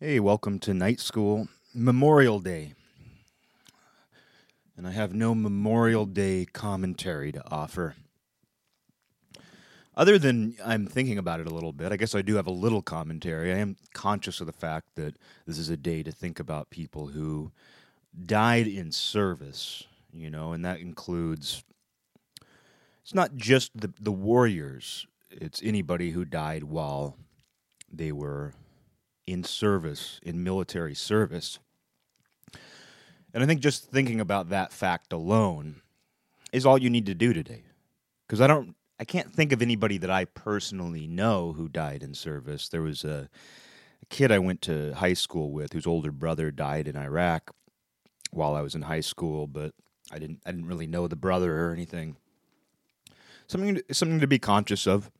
[0.00, 1.48] Hey, welcome to night school.
[1.74, 2.74] Memorial Day.
[4.76, 7.96] And I have no Memorial Day commentary to offer.
[9.96, 12.52] Other than I'm thinking about it a little bit, I guess I do have a
[12.52, 13.52] little commentary.
[13.52, 15.16] I am conscious of the fact that
[15.48, 17.50] this is a day to think about people who
[18.24, 21.64] died in service, you know, and that includes
[23.02, 27.16] it's not just the the warriors, it's anybody who died while
[27.92, 28.54] they were
[29.28, 31.58] in service, in military service.
[33.34, 35.82] And I think just thinking about that fact alone
[36.50, 37.64] is all you need to do today.
[38.26, 42.14] Because I don't, I can't think of anybody that I personally know who died in
[42.14, 42.70] service.
[42.70, 43.28] There was a,
[44.02, 47.54] a kid I went to high school with whose older brother died in Iraq
[48.30, 49.74] while I was in high school, but
[50.10, 52.16] I didn't, I didn't really know the brother or anything.
[53.46, 55.10] Something, something to be conscious of.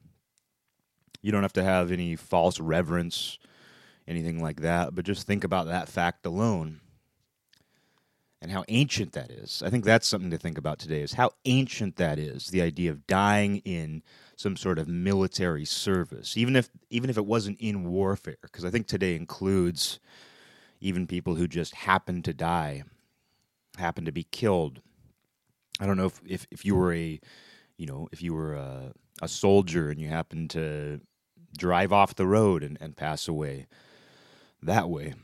[1.20, 3.38] You don't have to have any false reverence
[4.08, 6.80] anything like that, but just think about that fact alone
[8.40, 9.62] and how ancient that is.
[9.64, 12.90] I think that's something to think about today is how ancient that is, the idea
[12.90, 14.02] of dying in
[14.36, 18.70] some sort of military service, even if even if it wasn't in warfare, because I
[18.70, 19.98] think today includes
[20.80, 22.84] even people who just happen to die,
[23.76, 24.80] happen to be killed.
[25.80, 27.20] I don't know if if, if you were a
[27.76, 31.00] you know, if you were a, a soldier and you happened to
[31.56, 33.66] drive off the road and, and pass away
[34.62, 35.14] that way.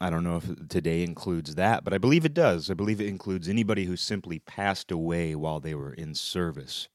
[0.00, 2.70] I don't know if today includes that, but I believe it does.
[2.70, 6.88] I believe it includes anybody who simply passed away while they were in service.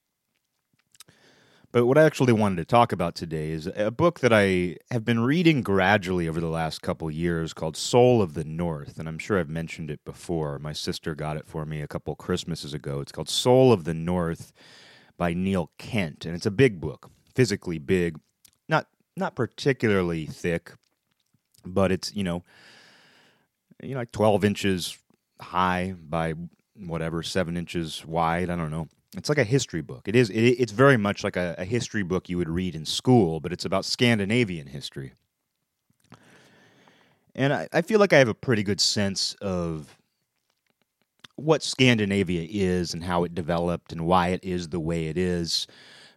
[1.74, 5.04] But what I actually wanted to talk about today is a book that I have
[5.04, 9.00] been reading gradually over the last couple years called Soul of the North.
[9.00, 10.60] And I'm sure I've mentioned it before.
[10.60, 13.02] My sister got it for me a couple Christmases ago.
[13.02, 14.54] It's called Soul of the North
[15.18, 16.28] by Neil Kent.
[16.28, 18.20] And it's a big book, physically big,
[18.70, 18.86] not,
[19.18, 20.74] not particularly thick,
[21.66, 22.44] but it's you know
[23.82, 24.98] you know like 12 inches
[25.40, 26.34] high by
[26.76, 28.88] whatever seven inches wide i don't know.
[29.16, 30.08] It's like a history book.
[30.08, 32.86] It is it, it's very much like a, a history book you would read in
[32.86, 35.14] school but it's about scandinavian history.
[37.36, 39.98] And I, I feel like i have a pretty good sense of
[41.36, 45.68] what scandinavia is and how it developed and why it is the way it is.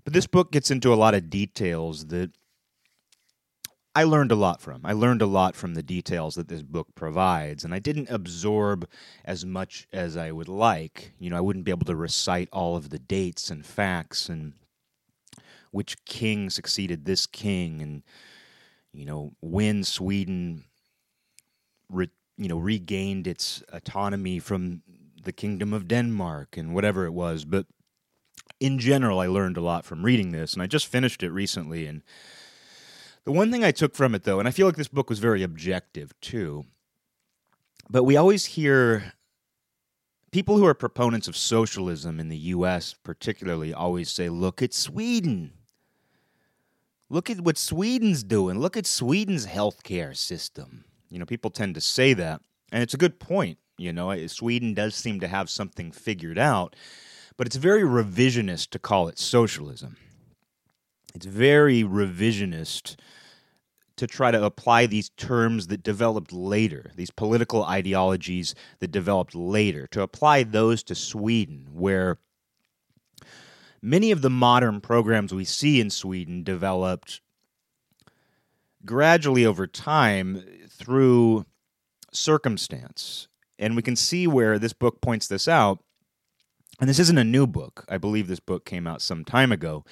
[0.05, 2.31] But this book gets into a lot of details that
[3.97, 4.83] I learned a lot from.
[4.85, 8.87] I learned a lot from the details that this book provides, and I didn't absorb
[9.25, 11.15] as much as I would like.
[11.19, 14.53] You know, I wouldn't be able to recite all of the dates and facts and
[15.71, 18.03] which king succeeded this king, and
[18.93, 20.65] you know when Sweden,
[21.89, 24.83] re, you know, regained its autonomy from
[25.25, 27.47] the kingdom of Denmark and whatever it was.
[27.47, 27.65] But
[28.61, 31.87] in general, I learned a lot from reading this, and I just finished it recently,
[31.87, 32.03] and
[33.27, 35.19] the one thing I took from it, though, and I feel like this book was
[35.19, 36.65] very objective too,
[37.91, 39.13] but we always hear
[40.31, 45.53] people who are proponents of socialism in the US, particularly, always say, look at Sweden.
[47.11, 48.61] Look at what Sweden's doing.
[48.61, 50.85] Look at Sweden's healthcare system.
[51.11, 53.59] You know, people tend to say that, and it's a good point.
[53.77, 56.77] You know, Sweden does seem to have something figured out,
[57.37, 59.97] but it's very revisionist to call it socialism.
[61.17, 62.97] It's very revisionist
[63.97, 69.87] to try to apply these terms that developed later, these political ideologies that developed later,
[69.93, 72.19] to apply those to Sweden, where
[73.81, 77.23] many of the modern programs we see in Sweden developed
[78.85, 81.47] gradually over time through
[82.13, 83.29] circumstance.
[83.59, 85.83] And we can see where this book points this out.
[86.79, 87.87] And this isn't a new book.
[87.89, 89.83] I believe this book came out some time ago.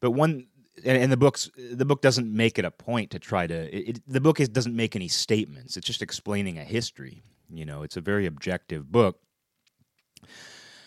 [0.00, 0.46] But one
[0.84, 3.96] and, and, the books the book doesn't make it a point to try to it,
[3.96, 5.76] it, the book is, doesn't make any statements.
[5.76, 7.22] It's just explaining a history
[7.52, 9.20] you know it's a very objective book.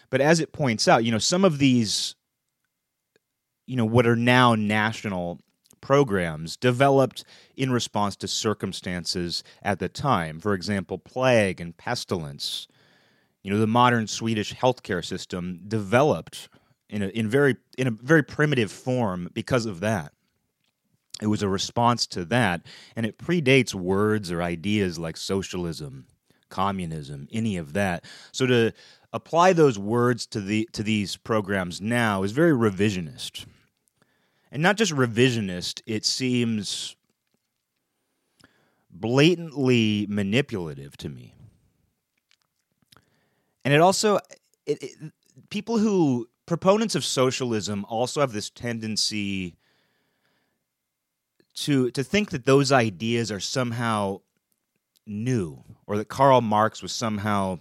[0.09, 2.15] But as it points out you know some of these
[3.65, 5.39] you know what are now national
[5.81, 7.23] programs developed
[7.55, 10.39] in response to circumstances at the time.
[10.39, 12.67] For example plague and pestilence.
[13.43, 16.49] You know the modern swedish healthcare system developed
[16.89, 20.13] in a in very in a very primitive form because of that.
[21.21, 22.61] It was a response to that,
[22.95, 26.05] and it predates words or ideas like socialism,
[26.49, 28.05] communism, any of that.
[28.31, 28.73] So to
[29.11, 33.45] apply those words to the to these programs now is very revisionist.
[34.51, 36.95] And not just revisionist, it seems
[38.89, 41.33] blatantly manipulative to me.
[43.65, 44.17] And it also
[44.65, 45.11] it, it,
[45.49, 49.55] people who proponents of socialism also have this tendency
[51.53, 54.21] to to think that those ideas are somehow
[55.05, 57.59] new, or that Karl Marx was somehow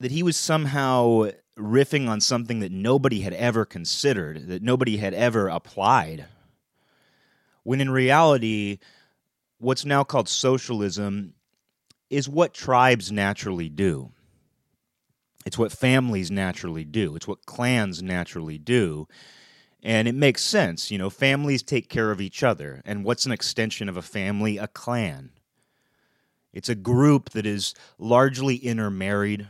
[0.00, 5.14] that he was somehow riffing on something that nobody had ever considered, that nobody had
[5.14, 6.26] ever applied.
[7.62, 8.78] When in reality,
[9.58, 11.34] what's now called socialism
[12.10, 14.10] is what tribes naturally do.
[15.44, 17.16] It's what families naturally do.
[17.16, 19.06] It's what clans naturally do.
[19.82, 20.90] And it makes sense.
[20.90, 22.80] You know, families take care of each other.
[22.86, 24.56] And what's an extension of a family?
[24.56, 25.30] A clan.
[26.54, 29.48] It's a group that is largely intermarried.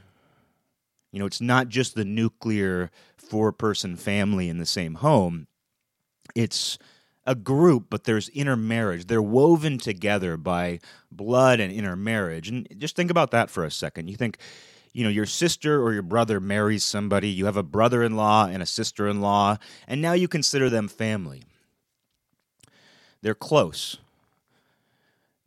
[1.12, 5.46] You know, it's not just the nuclear four person family in the same home.
[6.35, 6.79] It's
[7.26, 9.06] a group, but there's intermarriage.
[9.06, 10.81] They're woven together by
[11.12, 12.49] blood and intermarriage.
[12.49, 14.08] And just think about that for a second.
[14.08, 14.38] You think,
[14.94, 18.46] you know, your sister or your brother marries somebody, you have a brother in law
[18.46, 19.58] and a sister in law,
[19.88, 21.43] and now you consider them family.
[23.20, 23.99] They're close.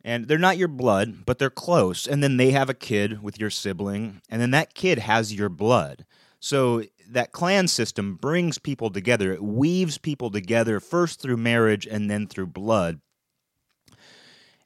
[0.04, 2.06] And they're not your blood, but they're close.
[2.06, 5.48] And then they have a kid with your sibling, and then that kid has your
[5.48, 6.04] blood.
[6.40, 9.32] So that clan system brings people together.
[9.32, 13.00] It weaves people together first through marriage and then through blood.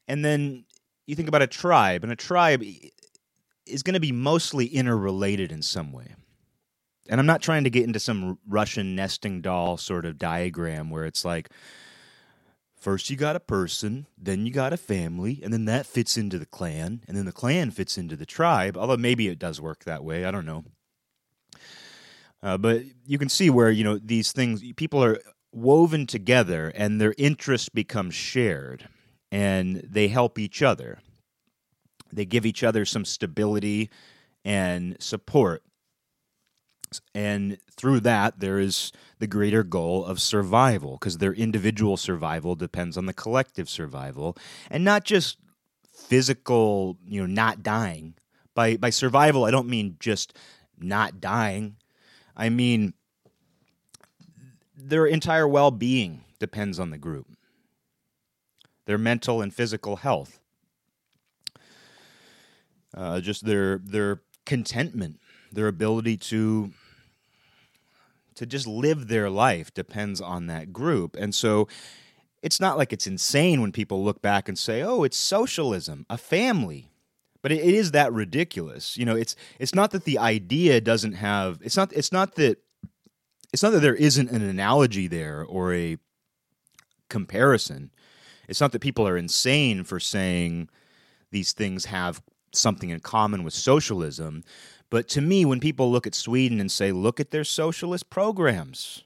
[0.08, 0.64] And then
[1.06, 2.64] you think about a tribe, and a tribe
[3.66, 6.14] is going to be mostly interrelated in some way.
[7.08, 11.04] And I'm not trying to get into some Russian nesting doll sort of diagram where
[11.04, 11.50] it's like
[12.76, 16.38] first you got a person, then you got a family, and then that fits into
[16.38, 18.76] the clan, and then the clan fits into the tribe.
[18.76, 20.24] Although maybe it does work that way.
[20.24, 20.64] I don't know.
[22.42, 25.20] Uh, but you can see where you know these things people are
[25.52, 28.88] woven together and their interests become shared
[29.30, 30.98] and they help each other
[32.12, 33.90] they give each other some stability
[34.44, 35.62] and support.
[37.14, 42.98] And through that there is the greater goal of survival because their individual survival depends
[42.98, 44.36] on the collective survival.
[44.70, 45.38] And not just
[45.94, 48.14] physical you know not dying.
[48.54, 50.36] By by survival i don't mean just
[50.82, 51.76] not dying.
[52.36, 52.94] I mean,
[54.76, 57.26] their entire well being depends on the group,
[58.86, 60.40] their mental and physical health,
[62.94, 65.20] uh, just their their contentment,
[65.52, 66.70] their ability to
[68.34, 71.68] to just live their life depends on that group, and so.
[72.42, 76.18] It's not like it's insane when people look back and say, "Oh, it's socialism, a
[76.18, 76.90] family."
[77.42, 78.96] but it, is that ridiculous.
[78.96, 81.58] You know, it's it's not that the idea doesn't have.
[81.62, 81.92] It's not.
[81.92, 82.58] It's not that.
[83.52, 85.98] It's not that there isn't an analogy there or a
[87.10, 87.90] comparison.
[88.48, 90.70] It's not that people are insane for saying
[91.30, 94.44] these things have something in common with socialism.
[94.90, 99.02] But to me, when people look at Sweden and say, look at their socialist programs,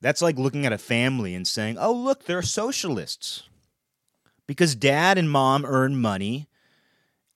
[0.00, 3.44] that's like looking at a family and saying, oh, look, they're socialists.
[4.46, 6.48] Because dad and mom earn money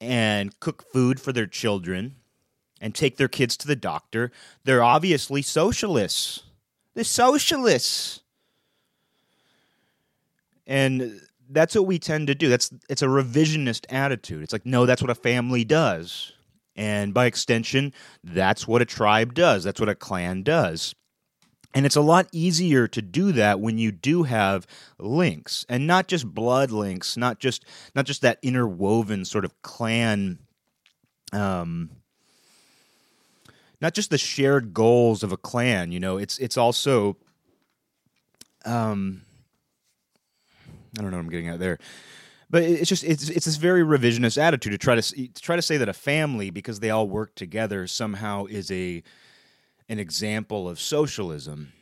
[0.01, 2.17] and cook food for their children
[2.81, 4.33] and take their kids to the doctor,
[4.65, 6.43] they're obviously socialists.
[6.95, 8.21] They're socialists.
[10.67, 11.21] And
[11.53, 12.49] that's what we tend to do.
[12.49, 14.43] That's it's a revisionist attitude.
[14.43, 16.33] It's like, no, that's what a family does.
[16.75, 17.93] And by extension,
[18.25, 19.63] that's what a tribe does.
[19.63, 20.95] That's what a clan does.
[21.75, 24.67] And it's a lot easier to do that when you do have
[24.99, 27.65] links and not just blood links, not just
[27.95, 30.39] not just that interwoven sort of clan
[31.33, 31.91] um
[33.81, 37.17] not just the shared goals of a clan, you know, it's it's also
[38.65, 39.23] um
[40.99, 41.79] I don't know what I'm getting at there.
[42.51, 45.63] But it's just it's it's this very revisionist attitude to try to, to try to
[45.63, 49.03] say that a family because they all work together somehow is a
[49.89, 51.73] an example of socialism.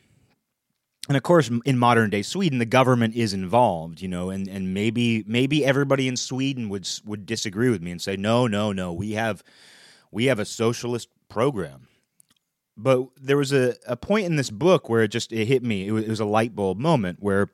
[1.09, 4.73] And of course, in modern day Sweden, the government is involved, you know, and, and
[4.73, 8.93] maybe maybe everybody in Sweden would would disagree with me and say, no, no, no,
[8.93, 9.43] we have
[10.09, 11.89] we have a socialist program.
[12.77, 15.85] But there was a, a point in this book where it just it hit me.
[15.87, 17.49] It was, it was a light bulb moment where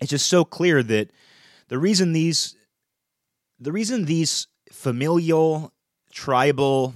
[0.00, 1.10] it's just so clear that
[1.68, 2.56] the reason these
[3.60, 5.72] the reason these familial
[6.12, 6.94] tribal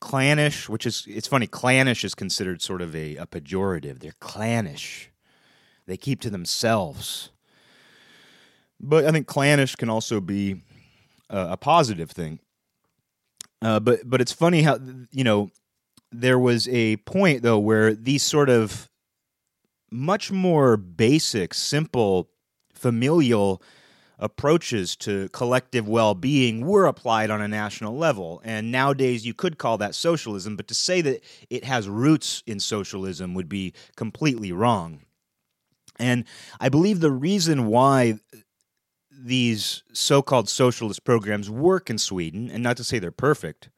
[0.00, 1.46] clannish, which is it's funny.
[1.46, 4.00] Clannish is considered sort of a, a pejorative.
[4.00, 5.10] They're clannish.
[5.86, 7.30] They keep to themselves.
[8.80, 10.62] But I think clannish can also be
[11.30, 12.38] a, a positive thing.
[13.62, 14.78] Uh, but but it's funny how
[15.10, 15.50] you know
[16.12, 18.90] there was a point though where these sort of
[19.94, 22.28] much more basic, simple,
[22.74, 23.62] familial
[24.18, 28.40] approaches to collective well being were applied on a national level.
[28.44, 32.60] And nowadays, you could call that socialism, but to say that it has roots in
[32.60, 35.00] socialism would be completely wrong.
[35.98, 36.24] And
[36.60, 38.18] I believe the reason why
[39.10, 43.68] these so-called socialist programs work in Sweden, and not to say they're perfect,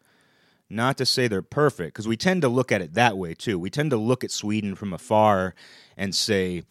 [0.68, 3.58] not to say they're perfect, because we tend to look at it that way too.
[3.58, 5.54] We tend to look at Sweden from afar
[5.96, 6.62] and say,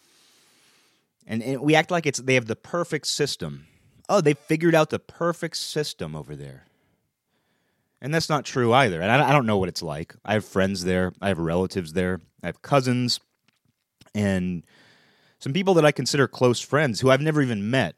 [1.25, 3.68] and, and we act like it's they have the perfect system.
[4.08, 6.66] Oh, they figured out the perfect system over there.
[8.02, 9.02] And that's not true either.
[9.02, 10.14] And I, I don't know what it's like.
[10.24, 13.20] I have friends there, I have relatives there, I have cousins,
[14.14, 14.64] and
[15.40, 17.96] some people that I consider close friends who I've never even met.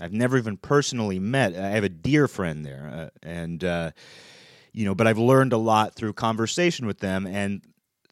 [0.00, 1.56] I've never even personally met.
[1.56, 3.90] I have a dear friend there, uh, and uh,
[4.72, 7.62] you know, but I've learned a lot through conversation with them, and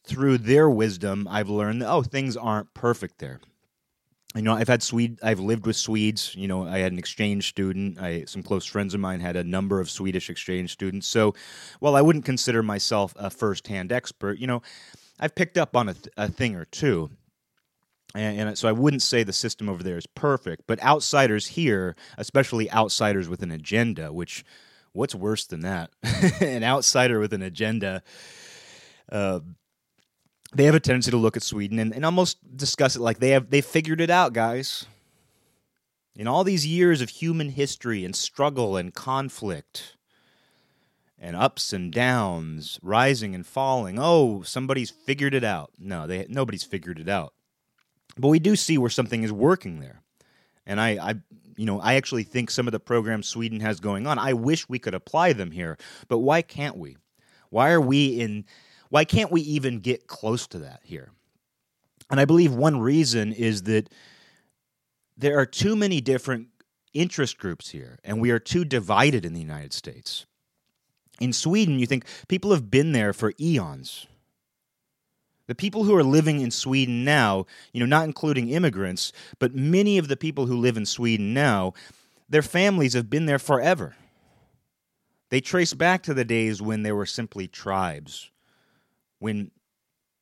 [0.03, 3.39] through their wisdom, I've learned that oh, things aren't perfect there.
[4.35, 5.19] You know, I've had Swede.
[5.23, 6.35] I've lived with Swedes.
[6.35, 7.99] You know, I had an exchange student.
[7.99, 11.07] I some close friends of mine had a number of Swedish exchange students.
[11.07, 11.33] So,
[11.79, 14.61] while I wouldn't consider myself a first-hand expert, you know,
[15.19, 17.09] I've picked up on a, th- a thing or two.
[18.15, 21.95] And, and, so I wouldn't say the system over there is perfect, but outsiders here,
[22.17, 24.45] especially outsiders with an agenda, which
[24.97, 25.91] what's worse than that?
[26.41, 28.03] an outsider with an agenda.
[29.09, 29.39] Uh,
[30.53, 33.29] they have a tendency to look at Sweden and, and almost discuss it like they
[33.29, 34.85] have they figured it out, guys.
[36.15, 39.95] In all these years of human history and struggle and conflict
[41.19, 45.71] and ups and downs, rising and falling, oh, somebody's figured it out.
[45.77, 47.33] No, they nobody's figured it out.
[48.17, 50.01] But we do see where something is working there.
[50.67, 51.15] And I, I
[51.55, 54.69] you know, I actually think some of the programs Sweden has going on, I wish
[54.69, 55.77] we could apply them here.
[56.07, 56.97] But why can't we?
[57.49, 58.45] Why are we in
[58.89, 61.11] why can't we even get close to that here?
[62.09, 63.89] And I believe one reason is that
[65.17, 66.47] there are too many different
[66.93, 70.25] interest groups here, and we are too divided in the United States.
[71.19, 74.07] In Sweden, you think people have been there for eons.
[75.47, 79.97] The people who are living in Sweden now, you know, not including immigrants, but many
[79.97, 81.73] of the people who live in Sweden now,
[82.29, 83.95] their families have been there forever.
[85.29, 88.31] They trace back to the days when there were simply tribes,
[89.19, 89.51] when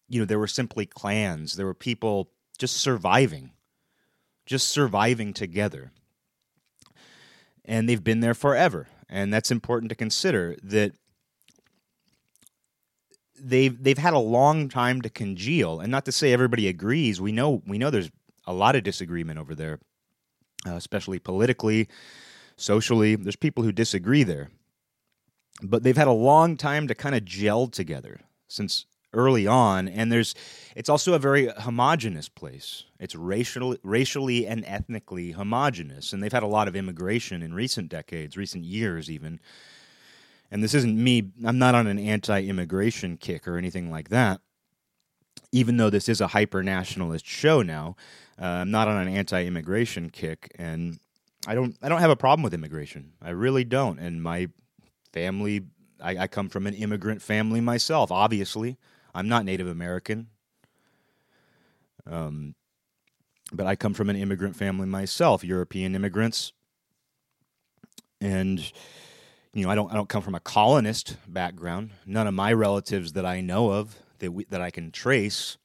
[0.07, 3.51] you know there were simply clans, there were people just surviving,
[4.45, 5.91] just surviving together.
[7.63, 8.87] And they've been there forever.
[9.09, 10.93] And that's important to consider that
[13.45, 17.21] they've they've had a long time to congeal, and not to say everybody agrees.
[17.21, 18.11] We know we know there's
[18.45, 19.79] a lot of disagreement over there,
[20.67, 21.87] uh, especially politically,
[22.57, 23.15] socially.
[23.15, 24.49] There's people who disagree there,
[25.61, 29.87] but they've had a long time to kind of gel together since early on.
[29.87, 30.35] And there's
[30.75, 32.83] it's also a very homogenous place.
[32.99, 36.13] It's racial, racially and ethnically homogenous.
[36.13, 39.39] And they've had a lot of immigration in recent decades recent years even
[40.55, 44.39] and this isn't me, I'm not on an anti immigration kick or anything like that.
[45.51, 47.97] Even though this is a hyper nationalist show now,
[48.41, 50.55] uh, I'm not on an anti immigration kick.
[50.57, 50.97] And
[51.45, 53.11] I don't, I don't have a problem with immigration.
[53.21, 53.99] I really don't.
[53.99, 54.47] And my
[55.11, 55.65] family,
[56.01, 58.77] I, I come from an immigrant family myself, obviously.
[59.13, 60.27] I'm not Native American.
[62.09, 62.55] Um,
[63.51, 66.53] but I come from an immigrant family myself, European immigrants.
[68.21, 68.71] And
[69.55, 71.91] you know, I don't I don't come from a colonist background.
[72.05, 75.57] None of my relatives that I know of that we, that I can trace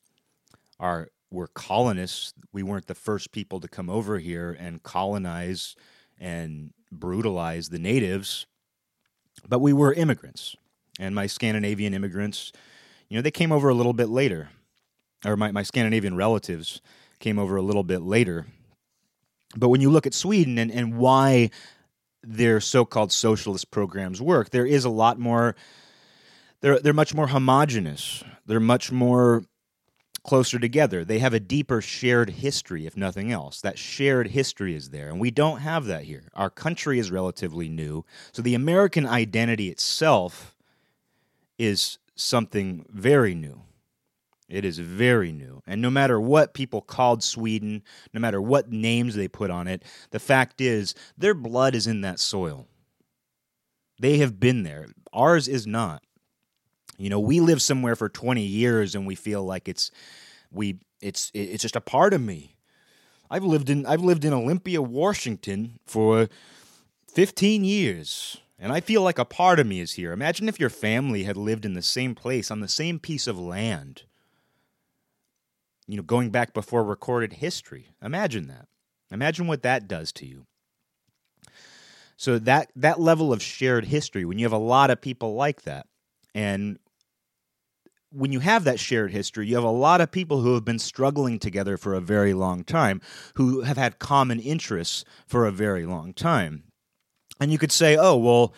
[0.79, 2.33] are were colonists.
[2.53, 5.75] We weren't the first people to come over here and colonize
[6.21, 8.47] and brutalize the natives,
[9.49, 10.55] but we were immigrants.
[11.01, 12.53] And my Scandinavian immigrants,
[13.09, 14.51] you know, they came over a little bit later,
[15.25, 16.81] or my, my Scandinavian relatives
[17.19, 18.47] came over a little bit later.
[19.57, 21.51] But when you look at Sweden and, and why
[22.23, 24.51] their so-called socialist programs work.
[24.51, 25.57] There is a lot more.
[26.61, 28.23] They're they're much more homogenous.
[28.47, 29.45] They're much more
[30.23, 31.05] closer together.
[31.05, 33.61] They have a deeper shared history, if nothing else.
[33.63, 36.25] That shared history is there, and we don't have that here.
[36.35, 40.55] Our country is relatively new, so the American identity itself
[41.59, 43.63] is something very new.
[44.51, 45.63] It is very new.
[45.67, 49.85] And no matter what people called Sweden, no matter what names they put on it,
[50.11, 52.67] the fact is their blood is in that soil.
[54.01, 54.89] They have been there.
[55.13, 56.03] Ours is not.
[56.99, 59.91] You know, we live somewhere for 20 years and we feel like it's
[60.51, 62.57] we it's it's just a part of me.
[63.31, 66.29] I've lived in I've lived in Olympia, Washington for
[67.13, 70.13] 15 years and I feel like a part of me is here.
[70.13, 73.39] Imagine if your family had lived in the same place on the same piece of
[73.39, 74.03] land
[75.91, 77.89] you know, going back before recorded history.
[78.03, 78.67] Imagine that.
[79.11, 80.47] Imagine what that does to you.
[82.17, 85.63] So that that level of shared history, when you have a lot of people like
[85.63, 85.87] that,
[86.35, 86.79] and
[88.13, 90.79] when you have that shared history, you have a lot of people who have been
[90.79, 93.01] struggling together for a very long time,
[93.35, 96.65] who have had common interests for a very long time.
[97.41, 98.53] And you could say, oh, well,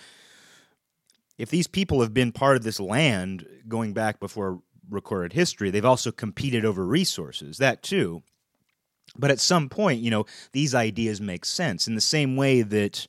[1.39, 4.61] if these people have been part of this land going back before
[4.93, 8.23] recorded history, they've also competed over resources, that too.
[9.17, 13.07] But at some point, you know, these ideas make sense in the same way that,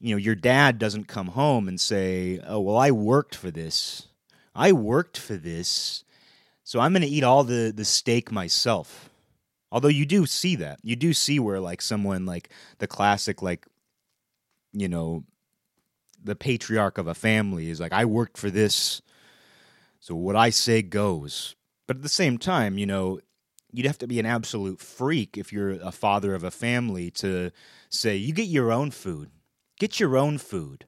[0.00, 4.08] you know, your dad doesn't come home and say, oh, well, I worked for this.
[4.54, 6.04] I worked for this.
[6.64, 9.08] So I'm going to eat all the, the steak myself.
[9.72, 10.80] Although you do see that.
[10.82, 13.66] You do see where, like, someone like the classic, like,
[14.72, 15.24] you know,
[16.22, 19.00] the patriarch of a family is like, I worked for this.
[20.00, 21.54] So what I say goes.
[21.86, 23.20] But at the same time, you know,
[23.72, 27.50] you'd have to be an absolute freak if you're a father of a family to
[27.88, 29.30] say, you get your own food.
[29.78, 30.86] Get your own food.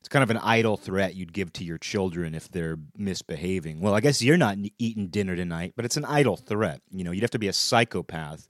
[0.00, 3.80] It's kind of an idle threat you'd give to your children if they're misbehaving.
[3.80, 6.80] Well, I guess you're not eating dinner tonight, but it's an idle threat.
[6.90, 8.48] You know, you'd have to be a psychopath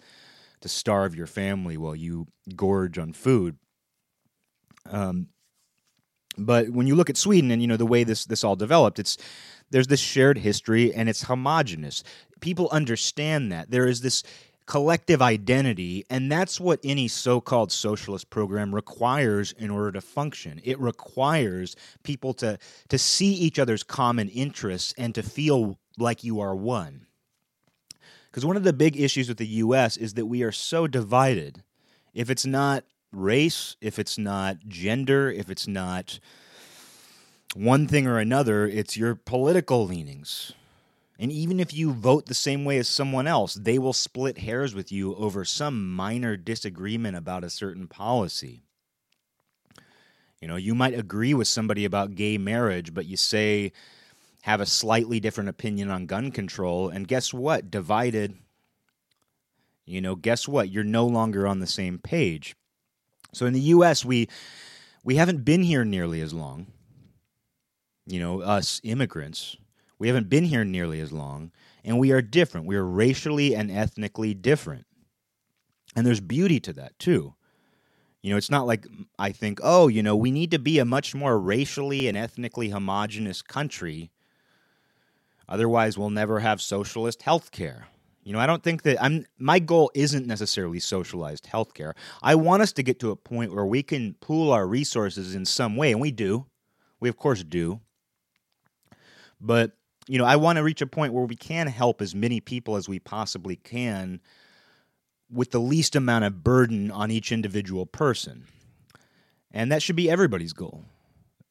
[0.63, 2.27] to starve your family while you
[2.57, 3.59] gorge on food.
[4.87, 5.29] Um,
[6.39, 8.99] but when you look at Sweden and you know the way this this all developed,
[8.99, 9.19] it's
[9.71, 12.03] there's this shared history and it's homogenous.
[12.41, 14.23] People understand that there is this
[14.67, 20.61] collective identity, and that's what any so-called socialist program requires in order to function.
[20.65, 22.59] It requires people to
[22.89, 27.07] to see each other's common interests and to feel like you are one.
[28.31, 29.99] Because one of the big issues with the U.S.
[29.99, 31.63] is that we are so divided.
[32.15, 36.19] If it's not race, if it's not gender, if it's not
[37.55, 40.53] one thing or another, it's your political leanings.
[41.19, 44.75] And even if you vote the same way as someone else, they will split hairs
[44.75, 48.63] with you over some minor disagreement about a certain policy.
[50.41, 53.73] You know, you might agree with somebody about gay marriage, but you say
[54.43, 57.71] have a slightly different opinion on gun control, and guess what?
[57.71, 58.37] Divided.
[59.85, 60.71] You know, guess what?
[60.71, 62.57] You're no longer on the same page.
[63.33, 64.29] So in the US, we
[65.05, 66.67] we haven't been here nearly as long.
[68.07, 69.57] You know, us immigrants,
[69.99, 71.53] we haven't been here nearly as long,
[71.85, 72.67] and we are different.
[72.67, 74.87] We are racially and ethnically different.
[75.95, 77.35] And there's beauty to that too.
[78.23, 78.87] You know, it's not like
[79.19, 82.71] I think, oh, you know, we need to be a much more racially and ethnically
[82.71, 84.11] homogenous country.
[85.49, 87.89] Otherwise, we'll never have socialist health care.
[88.23, 91.93] You know, I don't think that I'm my goal isn't necessarily socialized healthcare.
[92.23, 95.45] I want us to get to a point where we can pool our resources in
[95.45, 96.47] some way, and we do.
[97.01, 97.81] We of course do.
[99.41, 99.73] But,
[100.07, 102.77] you know, I want to reach a point where we can help as many people
[102.77, 104.21] as we possibly can
[105.29, 108.47] with the least amount of burden on each individual person.
[109.51, 110.85] And that should be everybody's goal.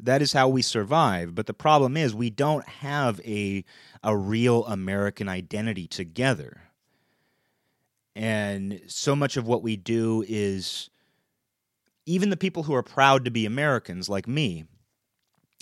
[0.03, 1.35] That is how we survive.
[1.35, 3.63] But the problem is we don't have a
[4.03, 6.61] a real American identity together.
[8.15, 10.89] And so much of what we do is
[12.05, 14.65] even the people who are proud to be Americans, like me,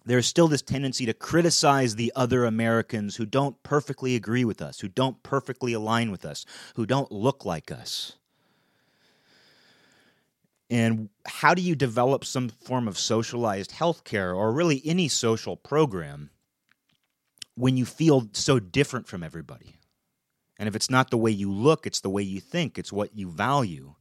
[0.05, 4.79] there's still this tendency to criticize the other Americans who don't perfectly agree with us,
[4.79, 8.13] who don't perfectly align with us, who don't look like us.
[10.69, 16.29] And how do you develop some form of socialized healthcare or really any social program
[17.59, 19.75] when you feel so different from everybody.
[20.57, 23.17] And if it's not the way you look, it's the way you think, it's what
[23.17, 23.95] you value.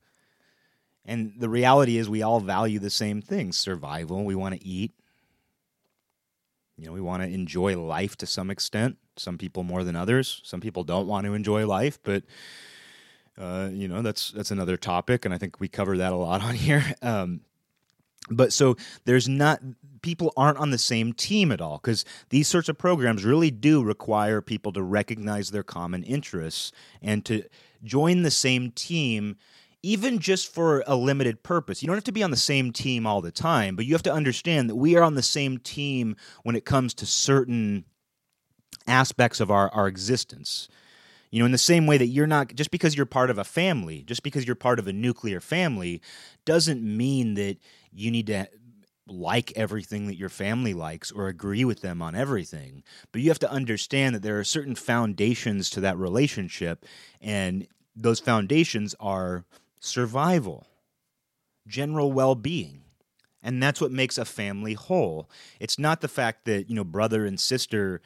[1.04, 4.24] And the reality is, we all value the same things survival.
[4.24, 4.92] We want to eat.
[6.76, 8.96] You know, we want to enjoy life to some extent.
[9.16, 10.40] Some people more than others.
[10.44, 12.22] Some people don't want to enjoy life, but
[13.38, 16.42] uh, you know that's that's another topic, and I think we cover that a lot
[16.44, 16.94] on here.
[17.02, 17.40] Um,
[18.30, 19.60] but so there's not
[20.02, 23.82] people aren't on the same team at all because these sorts of programs really do
[23.82, 26.72] require people to recognize their common interests
[27.02, 27.42] and to
[27.82, 29.36] join the same team
[29.82, 31.82] even just for a limited purpose.
[31.82, 34.02] You don't have to be on the same team all the time, but you have
[34.04, 37.84] to understand that we are on the same team when it comes to certain
[38.86, 40.68] aspects of our, our existence.
[41.30, 43.44] You know, in the same way that you're not, just because you're part of a
[43.44, 46.00] family, just because you're part of a nuclear family,
[46.44, 47.58] doesn't mean that
[47.92, 48.48] you need to
[49.06, 52.82] like everything that your family likes or agree with them on everything.
[53.12, 56.84] But you have to understand that there are certain foundations to that relationship,
[57.20, 59.44] and those foundations are
[59.80, 60.66] survival,
[61.66, 62.82] general well being.
[63.42, 65.30] And that's what makes a family whole.
[65.60, 68.02] It's not the fact that, you know, brother and sister,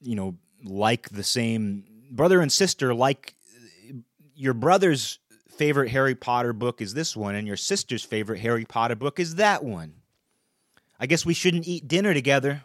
[0.00, 3.34] you know, like the same brother and sister like
[4.34, 5.18] your brother's
[5.52, 9.36] favorite Harry Potter book is this one, and your sister's favorite Harry Potter book is
[9.36, 9.94] that one.
[10.98, 12.64] I guess we shouldn't eat dinner together.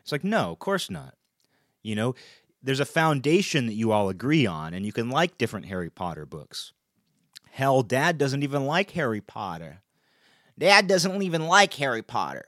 [0.00, 1.14] It's like, no, of course not.
[1.82, 2.14] You know,
[2.62, 6.26] there's a foundation that you all agree on, and you can like different Harry Potter
[6.26, 6.72] books.
[7.52, 9.82] Hell, Dad doesn't even like Harry Potter.
[10.58, 12.46] Dad doesn't even like Harry Potter.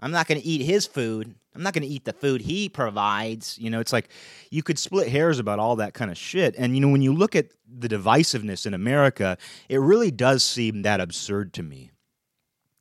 [0.00, 1.34] I'm not going to eat his food.
[1.54, 3.58] I'm not going to eat the food he provides.
[3.58, 4.08] You know, it's like
[4.50, 6.54] you could split hairs about all that kind of shit.
[6.56, 9.36] And, you know, when you look at the divisiveness in America,
[9.68, 11.90] it really does seem that absurd to me.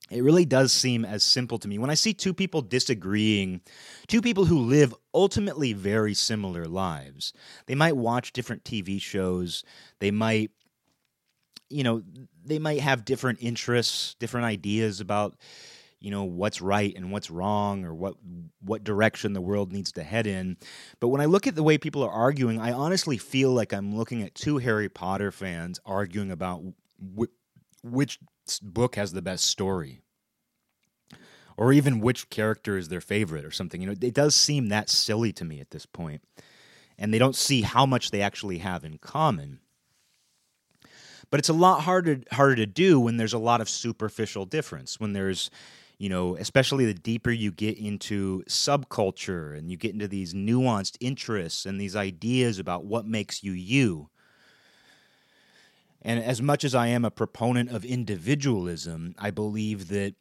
[0.10, 1.78] It really does seem as simple to me.
[1.78, 3.62] When I see two people disagreeing,
[4.08, 7.32] two people who live ultimately very similar lives,
[7.66, 9.64] they might watch different TV shows,
[10.00, 10.52] they might,
[11.70, 12.04] you know,
[12.44, 15.38] they might have different interests, different ideas about
[16.02, 18.16] you know what's right and what's wrong or what
[18.60, 20.58] what direction the world needs to head in.
[21.00, 23.96] But when i look at the way people are arguing i honestly feel like i'm
[23.96, 26.64] looking at two harry potter fans arguing about
[27.18, 27.32] wh-
[27.84, 28.20] which
[28.62, 30.02] book has the best story.
[31.58, 34.90] Or even which character is their favorite or something you know it does seem that
[34.90, 36.22] silly to me at this point.
[36.98, 39.60] And they don't see how much they actually have in common.
[41.30, 45.00] But it's a lot harder harder to do when there's a lot of superficial difference
[45.00, 45.50] when there's
[46.02, 50.98] you know, especially the deeper you get into subculture and you get into these nuanced
[51.00, 54.10] interests and these ideas about what makes you you.
[56.02, 60.16] And as much as I am a proponent of individualism, I believe that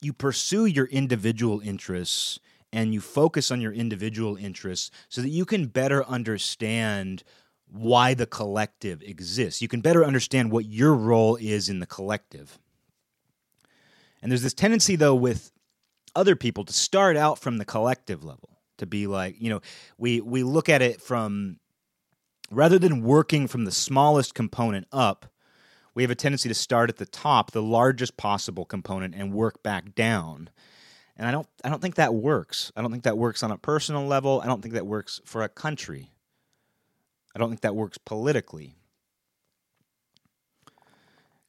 [0.00, 2.38] you pursue your individual interests
[2.72, 7.24] and you focus on your individual interests so that you can better understand
[7.66, 9.60] why the collective exists.
[9.60, 12.60] You can better understand what your role is in the collective.
[14.22, 15.52] And there's this tendency, though, with
[16.14, 19.60] other people to start out from the collective level, to be like, you know,
[19.98, 21.58] we we look at it from
[22.50, 25.26] rather than working from the smallest component up,
[25.94, 29.62] we have a tendency to start at the top, the largest possible component, and work
[29.62, 30.50] back down.
[31.16, 32.70] And I don't I don't think that works.
[32.76, 34.40] I don't think that works on a personal level.
[34.42, 36.12] I don't think that works for a country.
[37.34, 38.76] I don't think that works politically.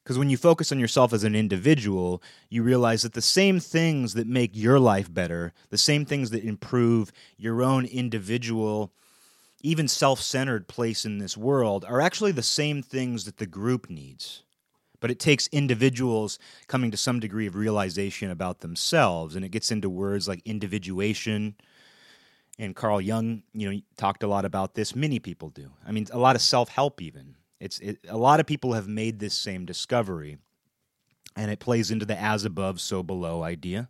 [0.08, 4.14] Because when you focus on yourself as an individual, you realize that the same things
[4.14, 8.90] that make your life better, the same things that improve your own individual,
[9.60, 13.90] even self centered place in this world, are actually the same things that the group
[13.90, 14.44] needs.
[14.98, 19.70] But it takes individuals coming to some degree of realization about themselves, and it gets
[19.70, 21.54] into words like individuation.
[22.58, 24.96] And Carl Jung, you know, talked a lot about this.
[24.96, 25.70] Many people do.
[25.86, 27.34] I mean, a lot of self help, even.
[27.60, 30.38] It's it, a lot of people have made this same discovery,
[31.36, 33.88] and it plays into the as above, so below idea.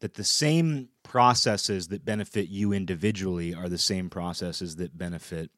[0.00, 5.50] That the same processes that benefit you individually are the same processes that benefit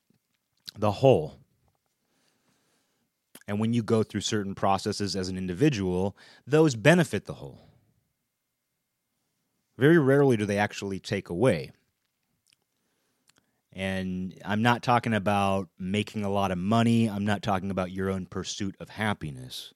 [0.79, 1.37] the whole.
[3.47, 7.69] And when you go through certain processes as an individual, those benefit the whole.
[9.77, 11.73] Very rarely do they actually take away.
[13.81, 17.09] And I'm not talking about making a lot of money.
[17.09, 19.73] I'm not talking about your own pursuit of happiness.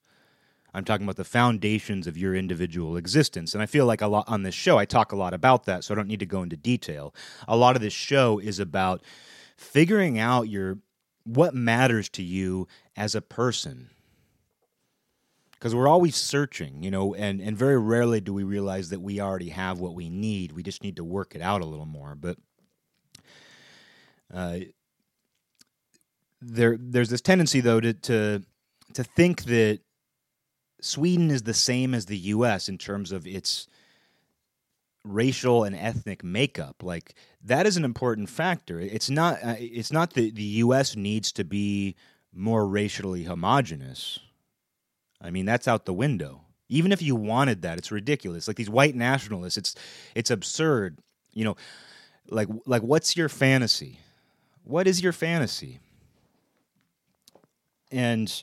[0.75, 3.55] I'm talking about the foundations of your individual existence.
[3.55, 5.85] And I feel like a lot on this show, I talk a lot about that,
[5.85, 7.14] so I don't need to go into detail.
[7.49, 9.01] A lot of this show is about
[9.57, 10.77] figuring out your
[11.25, 13.88] what matters to you as a person.
[15.53, 19.19] Because we're always searching, you know, and, and very rarely do we realize that we
[19.19, 20.53] already have what we need.
[20.53, 22.14] We just need to work it out a little more.
[22.14, 22.37] But
[24.35, 24.59] uh,
[26.40, 28.42] there, there's this tendency though to, to
[28.94, 29.81] to think that
[30.81, 32.68] Sweden is the same as the U.S.
[32.68, 33.66] in terms of its
[35.05, 36.83] racial and ethnic makeup.
[36.83, 38.81] Like that is an important factor.
[38.81, 39.38] It's not.
[39.42, 40.97] Uh, it's not that the U.S.
[40.97, 41.97] needs to be
[42.33, 44.18] more racially homogenous.
[45.20, 46.42] I mean, that's out the window.
[46.68, 48.49] Even if you wanted that, it's ridiculous.
[48.49, 49.75] Like these white nationalists, it's
[50.14, 50.99] it's absurd.
[51.33, 51.57] You know,
[52.29, 54.01] like like what's your fantasy?
[54.64, 55.79] What is your fantasy?
[57.92, 58.42] And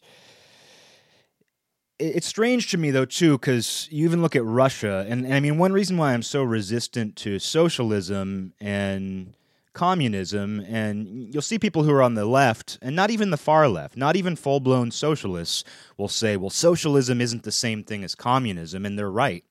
[2.02, 5.40] it's strange to me though too because you even look at russia and, and, i
[5.40, 9.36] mean one reason why i'm so resistant to socialism and
[9.74, 13.68] communism and you'll see people who are on the left and not even the far
[13.68, 15.64] left not even full-blown socialists
[15.98, 19.44] will say well socialism isn't the same thing as communism and they're right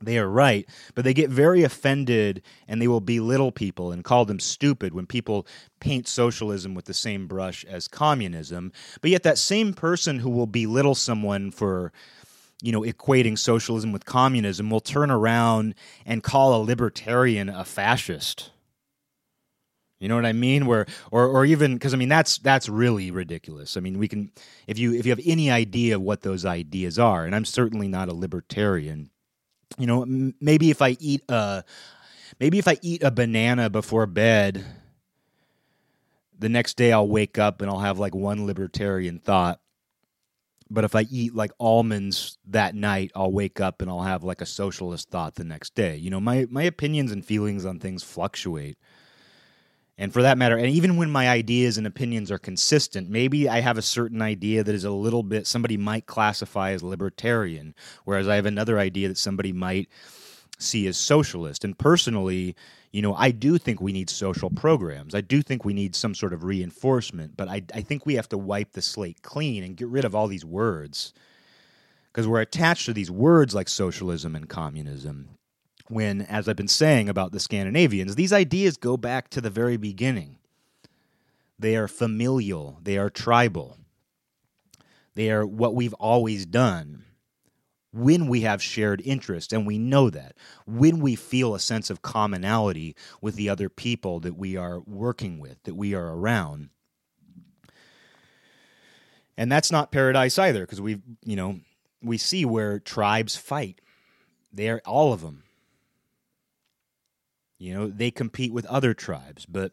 [0.00, 4.24] they are right, but they get very offended and they will belittle people and call
[4.24, 5.46] them stupid when people
[5.80, 8.72] paint socialism with the same brush as communism.
[9.00, 11.92] But yet, that same person who will belittle someone for
[12.62, 18.50] you know equating socialism with communism will turn around and call a libertarian a fascist
[20.00, 20.66] you know what I mean?
[20.66, 23.76] Where or or even because I mean that's that's really ridiculous.
[23.76, 24.30] I mean we can
[24.66, 28.08] if you if you have any idea what those ideas are, and I'm certainly not
[28.08, 29.10] a libertarian,
[29.76, 31.64] you know, m- maybe if I eat a
[32.40, 34.64] maybe if I eat a banana before bed,
[36.38, 39.60] the next day I'll wake up and I'll have like one libertarian thought.
[40.70, 44.42] But if I eat like almonds that night, I'll wake up and I'll have like
[44.42, 45.96] a socialist thought the next day.
[45.96, 48.76] You know, my my opinions and feelings on things fluctuate.
[50.00, 53.60] And for that matter, and even when my ideas and opinions are consistent, maybe I
[53.60, 58.28] have a certain idea that is a little bit somebody might classify as libertarian, whereas
[58.28, 59.88] I have another idea that somebody might
[60.56, 61.64] see as socialist.
[61.64, 62.54] And personally,
[62.92, 65.16] you know, I do think we need social programs.
[65.16, 68.28] I do think we need some sort of reinforcement, but I, I think we have
[68.28, 71.12] to wipe the slate clean and get rid of all these words
[72.12, 75.37] because we're attached to these words like socialism and communism
[75.90, 79.76] when, as I've been saying about the Scandinavians, these ideas go back to the very
[79.76, 80.36] beginning.
[81.58, 83.78] They are familial, they are tribal,
[85.14, 87.04] they are what we've always done
[87.92, 92.02] when we have shared interests, and we know that, when we feel a sense of
[92.02, 96.68] commonality with the other people that we are working with, that we are around.
[99.36, 101.60] And that's not paradise either, because we, you know,
[102.02, 103.80] we see where tribes fight.
[104.52, 105.44] They are all of them.
[107.58, 109.72] You know, they compete with other tribes, but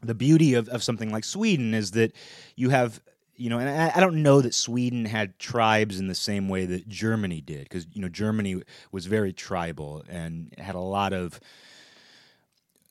[0.00, 2.12] the beauty of, of something like Sweden is that
[2.56, 3.00] you have,
[3.36, 6.66] you know, and I, I don't know that Sweden had tribes in the same way
[6.66, 11.40] that Germany did, because, you know, Germany was very tribal and had a lot of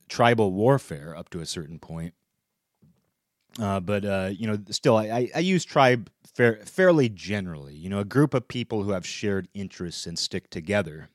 [0.10, 2.14] tribal warfare up to a certain point.
[3.60, 7.76] Uh, but uh, you know, still, I, I use tribe fair, fairly generally.
[7.76, 11.10] You know, a group of people who have shared interests and stick together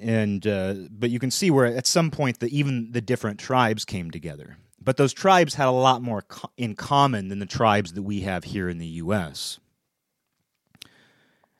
[0.00, 3.84] and uh, but you can see where at some point that even the different tribes
[3.84, 4.56] came together.
[4.82, 8.20] But those tribes had a lot more co- in common than the tribes that we
[8.20, 9.58] have here in the U.S.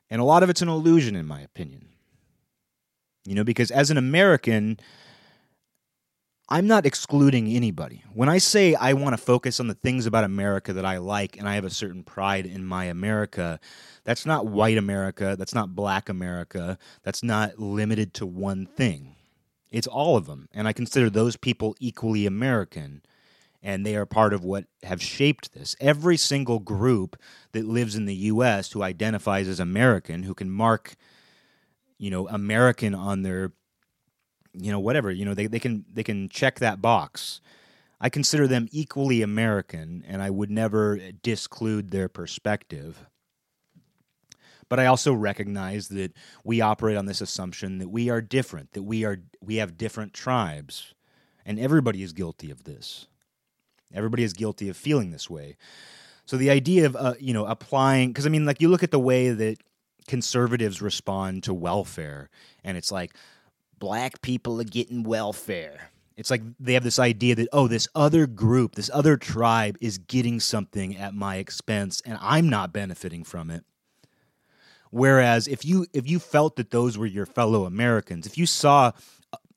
[0.09, 1.89] And a lot of it's an illusion, in my opinion.
[3.25, 4.79] You know, because as an American,
[6.51, 8.03] I'm not excluding anybody.
[8.11, 11.37] When I say I want to focus on the things about America that I like
[11.37, 13.59] and I have a certain pride in my America,
[14.03, 19.15] that's not white America, that's not black America, that's not limited to one thing.
[19.71, 20.49] It's all of them.
[20.51, 23.03] And I consider those people equally American.
[23.61, 25.75] And they are part of what have shaped this.
[25.79, 27.15] Every single group
[27.51, 28.71] that lives in the U.S.
[28.71, 30.95] who identifies as American, who can mark,
[31.99, 33.51] you know, American on their
[34.53, 37.41] you know whatever you know they, they can they can check that box.
[38.01, 43.05] I consider them equally american and i would never disclude their perspective.
[44.69, 48.83] But i also recognize that we operate on this assumption that we are different that
[48.83, 50.93] we are we have different tribes
[51.45, 53.07] and everybody is guilty of this.
[53.91, 55.57] Everybody is guilty of feeling this way.
[56.25, 58.91] So the idea of uh, you know applying because i mean like you look at
[58.91, 59.57] the way that
[60.07, 62.29] conservatives respond to welfare
[62.63, 63.15] and it's like
[63.79, 65.91] black people are getting welfare.
[66.17, 69.97] It's like they have this idea that, oh, this other group, this other tribe is
[69.97, 73.63] getting something at my expense and I'm not benefiting from it.
[74.91, 78.91] Whereas if you if you felt that those were your fellow Americans, if you saw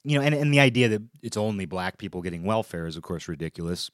[0.05, 3.03] you know, and, and the idea that it's only black people getting welfare is of
[3.03, 3.91] course ridiculous.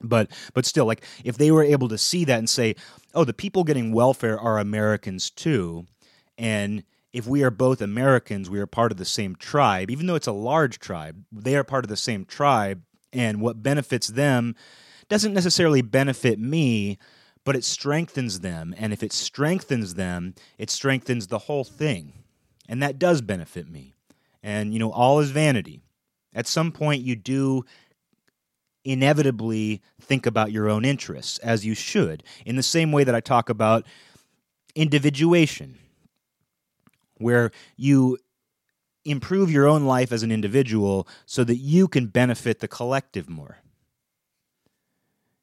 [0.00, 2.76] But but still, like if they were able to see that and say,
[3.14, 5.86] oh, the people getting welfare are Americans too,
[6.36, 9.90] and if we are both Americans, we are part of the same tribe.
[9.90, 13.62] Even though it's a large tribe, they are part of the same tribe, and what
[13.62, 14.54] benefits them
[15.08, 16.98] doesn't necessarily benefit me,
[17.44, 18.74] but it strengthens them.
[18.76, 22.12] And if it strengthens them, it strengthens the whole thing.
[22.68, 23.94] And that does benefit me.
[24.42, 25.80] And, you know, all is vanity.
[26.34, 27.64] At some point, you do
[28.84, 33.20] inevitably think about your own interests, as you should, in the same way that I
[33.20, 33.86] talk about
[34.74, 35.78] individuation
[37.18, 38.18] where you
[39.04, 43.58] improve your own life as an individual so that you can benefit the collective more.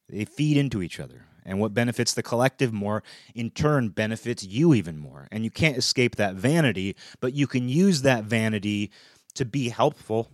[0.08, 1.26] They feed into each other.
[1.44, 5.28] And what benefits the collective more, in turn, benefits you even more.
[5.30, 8.90] And you can't escape that vanity, but you can use that vanity
[9.34, 10.28] to be helpful.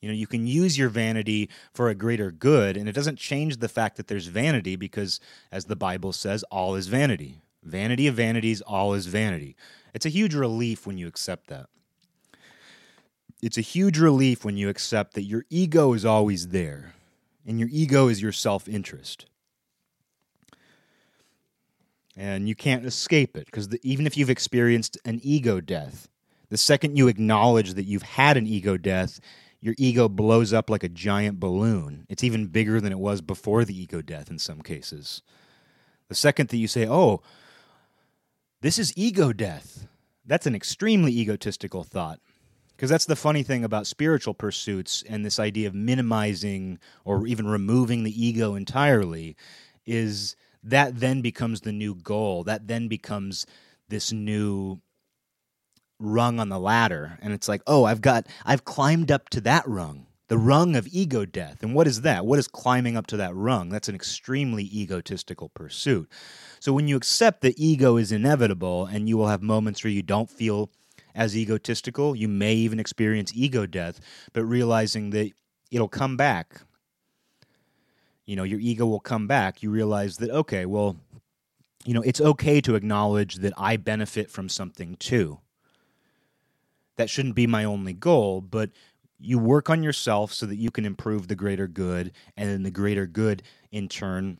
[0.00, 3.58] You know, you can use your vanity for a greater good, and it doesn't change
[3.58, 5.20] the fact that there's vanity because,
[5.52, 7.42] as the Bible says, all is vanity.
[7.62, 9.56] Vanity of vanities, all is vanity.
[9.94, 11.66] It's a huge relief when you accept that.
[13.42, 16.94] It's a huge relief when you accept that your ego is always there,
[17.46, 19.26] and your ego is your self interest.
[22.16, 26.08] And you can't escape it because even if you've experienced an ego death,
[26.50, 29.20] the second you acknowledge that you've had an ego death,
[29.60, 32.06] your ego blows up like a giant balloon.
[32.08, 35.22] It's even bigger than it was before the ego death in some cases.
[36.08, 37.22] The second that you say, Oh,
[38.60, 39.86] this is ego death.
[40.26, 42.20] That's an extremely egotistical thought.
[42.76, 47.46] Because that's the funny thing about spiritual pursuits and this idea of minimizing or even
[47.46, 49.36] removing the ego entirely
[49.84, 52.42] is that then becomes the new goal.
[52.44, 53.44] That then becomes
[53.88, 54.80] this new
[55.98, 57.18] rung on the ladder.
[57.20, 60.86] And it's like, oh, I've got, I've climbed up to that rung, the rung of
[60.92, 61.62] ego death.
[61.62, 62.24] And what is that?
[62.24, 63.68] What is climbing up to that rung?
[63.68, 66.08] That's an extremely egotistical pursuit.
[66.60, 70.02] So when you accept that ego is inevitable and you will have moments where you
[70.02, 70.70] don't feel
[71.14, 72.14] as egotistical.
[72.14, 74.00] You may even experience ego death,
[74.32, 75.32] but realizing that
[75.70, 76.62] it'll come back.
[78.24, 79.62] You know, your ego will come back.
[79.62, 80.96] You realize that, okay, well,
[81.84, 85.40] you know, it's okay to acknowledge that I benefit from something too.
[86.96, 88.70] That shouldn't be my only goal, but
[89.20, 92.70] you work on yourself so that you can improve the greater good, and then the
[92.70, 94.38] greater good, in turn,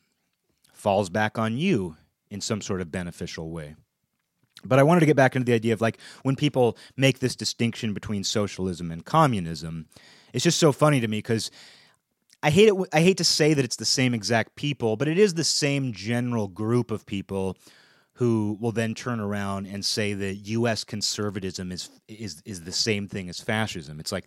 [0.73, 1.97] falls back on you
[2.31, 3.75] in some sort of beneficial way.
[4.65, 7.35] But I wanted to get back into the idea of like when people make this
[7.35, 9.87] distinction between socialism and communism,
[10.33, 11.51] it's just so funny to me because
[12.43, 12.75] I hate it.
[12.93, 15.93] I hate to say that it's the same exact people, but it is the same
[15.93, 17.57] general group of people
[18.15, 20.85] who will then turn around and say that U.S.
[20.85, 23.99] conservatism is is is the same thing as fascism.
[23.99, 24.27] It's like,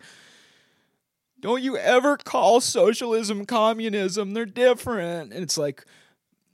[1.44, 4.32] don't you ever call socialism communism?
[4.32, 5.84] They're different, and it's like,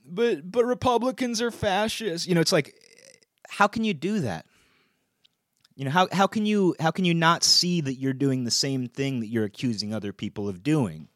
[0.05, 2.27] but but Republicans are fascists.
[2.27, 2.75] You know, it's like
[3.47, 4.45] how can you do that?
[5.75, 8.51] You know, how, how can you how can you not see that you're doing the
[8.51, 11.07] same thing that you're accusing other people of doing?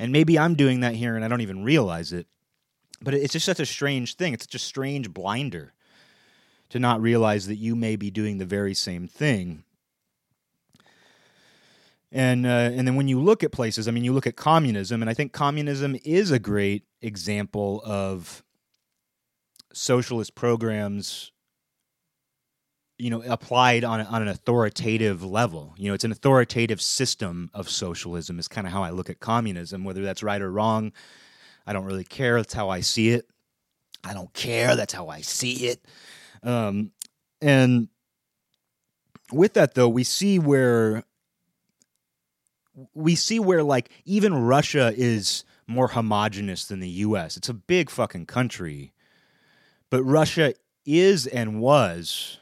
[0.00, 2.26] And maybe I'm doing that here and I don't even realize it.
[3.00, 4.34] But it's just such a strange thing.
[4.34, 5.74] It's such a strange blinder
[6.70, 9.62] to not realize that you may be doing the very same thing.
[12.14, 15.02] And uh, and then when you look at places, I mean, you look at communism,
[15.02, 18.44] and I think communism is a great example of
[19.72, 21.32] socialist programs
[22.98, 25.74] you know applied on, on an authoritative level.
[25.76, 29.18] You know it's an authoritative system of socialism is kind of how i look at
[29.18, 29.82] communism.
[29.82, 30.92] Whether that's right or wrong
[31.66, 32.36] i don't really care.
[32.36, 33.26] That's how i see it.
[34.04, 34.76] I don't care.
[34.76, 35.84] That's how i see it.
[36.44, 36.92] Um,
[37.40, 37.88] and
[39.32, 41.02] with that though we see where
[42.94, 47.90] we see where like even russia is more homogenous than the us it's a big
[47.90, 48.92] fucking country
[49.90, 50.54] but russia
[50.84, 52.38] is and was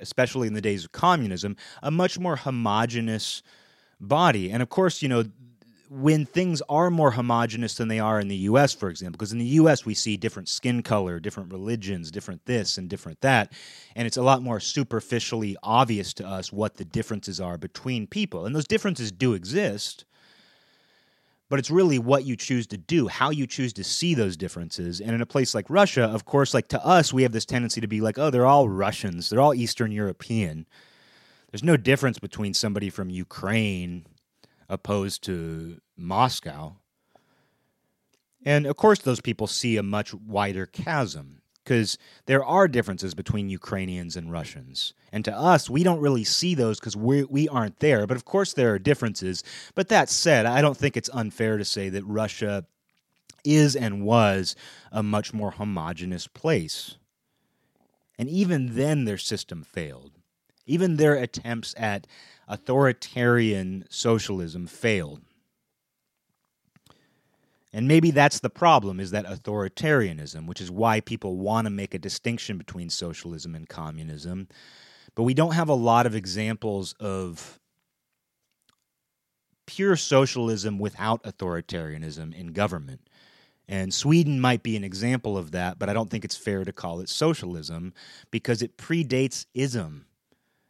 [0.00, 3.42] especially in the days of communism, a much more homogenous
[4.00, 4.50] body.
[4.50, 5.24] And of course, you know,
[5.90, 9.40] when things are more homogenous than they are in the US, for example, because in
[9.40, 13.52] the US we see different skin color, different religions, different this and different that,
[13.96, 18.46] and it's a lot more superficially obvious to us what the differences are between people.
[18.46, 20.04] And those differences do exist,
[21.48, 25.00] but it's really what you choose to do, how you choose to see those differences.
[25.00, 27.80] And in a place like Russia, of course, like to us, we have this tendency
[27.80, 30.68] to be like, oh, they're all Russians, they're all Eastern European.
[31.50, 34.06] There's no difference between somebody from Ukraine
[34.70, 36.76] opposed to Moscow.
[38.44, 43.50] And of course, those people see a much wider chasm because there are differences between
[43.50, 44.94] Ukrainians and Russians.
[45.12, 48.06] And to us, we don't really see those because we, we aren't there.
[48.06, 49.44] But of course, there are differences.
[49.74, 52.64] But that said, I don't think it's unfair to say that Russia
[53.44, 54.56] is and was
[54.90, 56.96] a much more homogenous place.
[58.18, 60.12] And even then, their system failed.
[60.66, 62.06] Even their attempts at
[62.50, 65.22] authoritarian socialism failed.
[67.72, 71.94] And maybe that's the problem is that authoritarianism, which is why people want to make
[71.94, 74.48] a distinction between socialism and communism.
[75.14, 77.60] But we don't have a lot of examples of
[79.66, 83.08] pure socialism without authoritarianism in government.
[83.68, 86.72] And Sweden might be an example of that, but I don't think it's fair to
[86.72, 87.94] call it socialism
[88.32, 90.06] because it predates ism.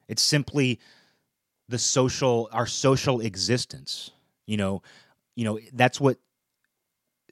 [0.07, 0.79] It's simply
[1.71, 4.11] the social our social existence.
[4.47, 4.83] You know,
[5.37, 6.19] you know, that's what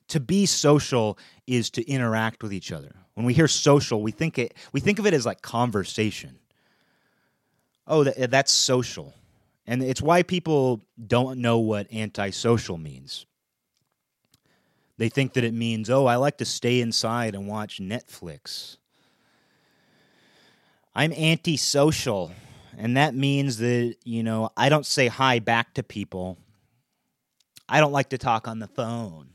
[0.08, 2.94] to be social is to interact with each other.
[3.14, 6.38] When we hear social, we think it we think of it as like conversation.
[7.86, 9.14] Oh, that, that's social.
[9.66, 13.26] And it's why people don't know what antisocial means.
[14.98, 18.76] They think that it means, "Oh, I like to stay inside and watch Netflix."
[20.94, 22.32] I'm antisocial,
[22.78, 26.38] and that means that, you know, I don't say hi back to people.
[27.68, 29.30] I don't like to talk on the phone.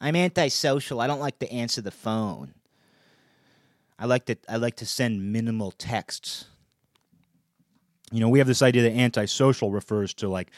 [0.00, 1.02] I'm antisocial.
[1.02, 2.54] I don't like to answer the phone.
[3.98, 6.46] I like to I like to send minimal texts.
[8.10, 10.50] You know, we have this idea that antisocial refers to like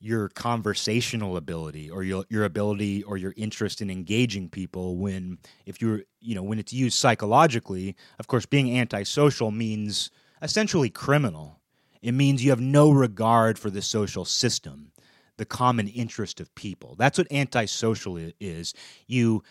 [0.00, 5.36] your conversational ability or your your ability or your interest in engaging people when
[5.66, 10.10] if you're you know when it's used psychologically of course being antisocial means
[10.42, 11.60] essentially criminal
[12.00, 14.92] it means you have no regard for the social system
[15.38, 16.96] the common interest of people.
[16.98, 18.74] That's what antisocial is.
[19.06, 19.42] You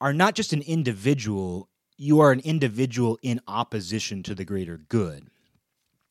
[0.00, 5.28] are not just an individual you are an individual in opposition to the greater good.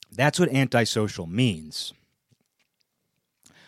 [0.10, 1.94] That's what antisocial means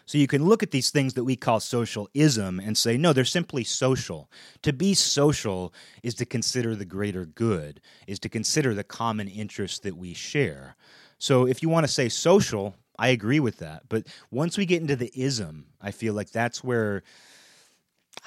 [0.06, 3.26] so you can look at these things that we call socialism and say, no, they're
[3.26, 4.30] simply social.
[4.64, 9.80] To be social is to consider the greater good, is to consider the common interests
[9.80, 10.76] that we share.
[11.20, 13.84] So if you want to say social, I agree with that.
[13.88, 17.04] But once we get into the ism, I feel like that's where,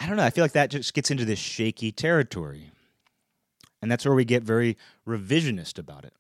[0.01, 2.71] I don't know, I feel like that just gets into this shaky territory.
[3.83, 6.15] And that's where we get very revisionist about it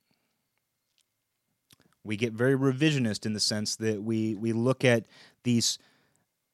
[2.07, 5.07] we get very revisionist in the sense that we we look at
[5.43, 5.79] these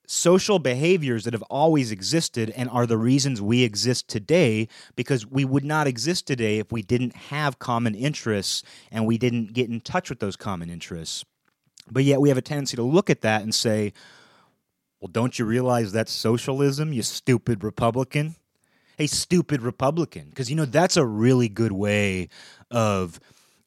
[0.06, 5.44] social behaviors that have always existed and are the reasons we exist today because we
[5.44, 9.80] would not exist today if we didn't have common interests and we didn't get in
[9.80, 11.24] touch with those common interests.
[11.90, 13.92] But yet we have a tendency to look at that and say,
[15.00, 18.36] well, don't you realize that's socialism, you stupid Republican?
[18.98, 20.28] Hey, stupid Republican.
[20.28, 22.28] Because, you know, that's a really good way
[22.70, 23.18] of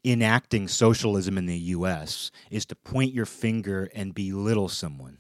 [0.06, 5.18] enacting socialism in the US is to point your finger and belittle someone.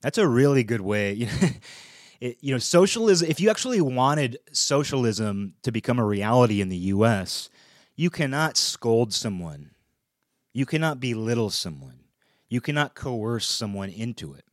[0.00, 1.28] That's a really good way.
[2.20, 6.76] it, you know, socialism, if you actually wanted socialism to become a reality in the
[6.76, 7.50] US,
[7.94, 9.70] you cannot scold someone.
[10.52, 12.00] You cannot belittle someone.
[12.48, 14.44] You cannot coerce someone into it.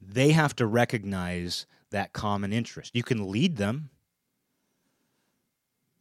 [0.00, 2.94] They have to recognize that common interest.
[2.94, 3.90] You can lead them,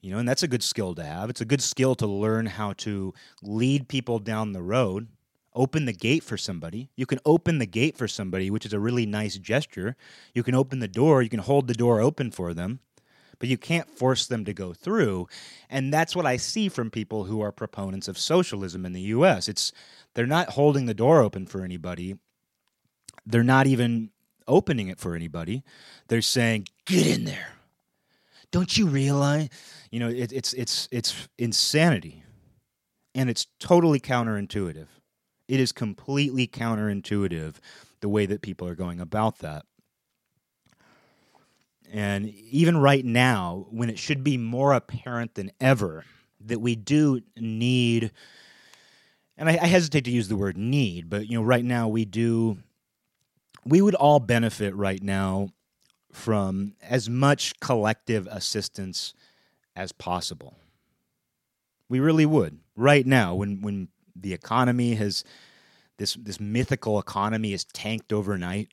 [0.02, 1.30] you know, and that's a good skill to have.
[1.30, 5.08] It's a good skill to learn how to lead people down the road,
[5.54, 6.90] open the gate for somebody.
[6.96, 9.96] You can open the gate for somebody, which is a really nice gesture.
[10.34, 12.80] You can open the door, you can hold the door open for them,
[13.40, 15.28] but you can't force them to go through.
[15.70, 19.50] And that's what I see from people who are proponents of socialism in the US.
[19.50, 19.74] It's
[20.14, 22.16] they're not holding the door open for anybody.
[23.26, 24.12] They're not even
[24.48, 25.64] opening it for anybody.
[26.08, 27.59] They're saying, "Get in there."
[28.52, 29.50] Don't you realize?
[29.92, 32.24] You know, it, it's it's it's insanity,
[33.14, 34.88] and it's totally counterintuitive.
[35.48, 37.56] It is completely counterintuitive
[38.02, 39.66] the way that people are going about that.
[41.92, 46.06] And even right now, when it should be more apparent than ever
[46.46, 48.12] that we do need,
[49.38, 52.06] and I, I hesitate to use the word need, but you know, right now we
[52.06, 52.58] do,
[53.66, 55.50] we would all benefit right now
[56.12, 59.14] from as much collective assistance
[59.76, 60.58] as possible.
[61.88, 62.60] We really would.
[62.76, 65.24] Right now, when when the economy has
[65.98, 68.70] this this mythical economy is tanked overnight,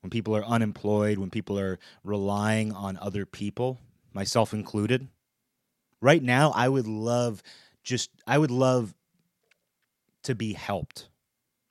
[0.00, 3.78] when people are unemployed, when people are relying on other people,
[4.12, 5.08] myself included.
[6.00, 7.42] Right now, I would love
[7.82, 8.94] just I would love
[10.24, 11.08] to be helped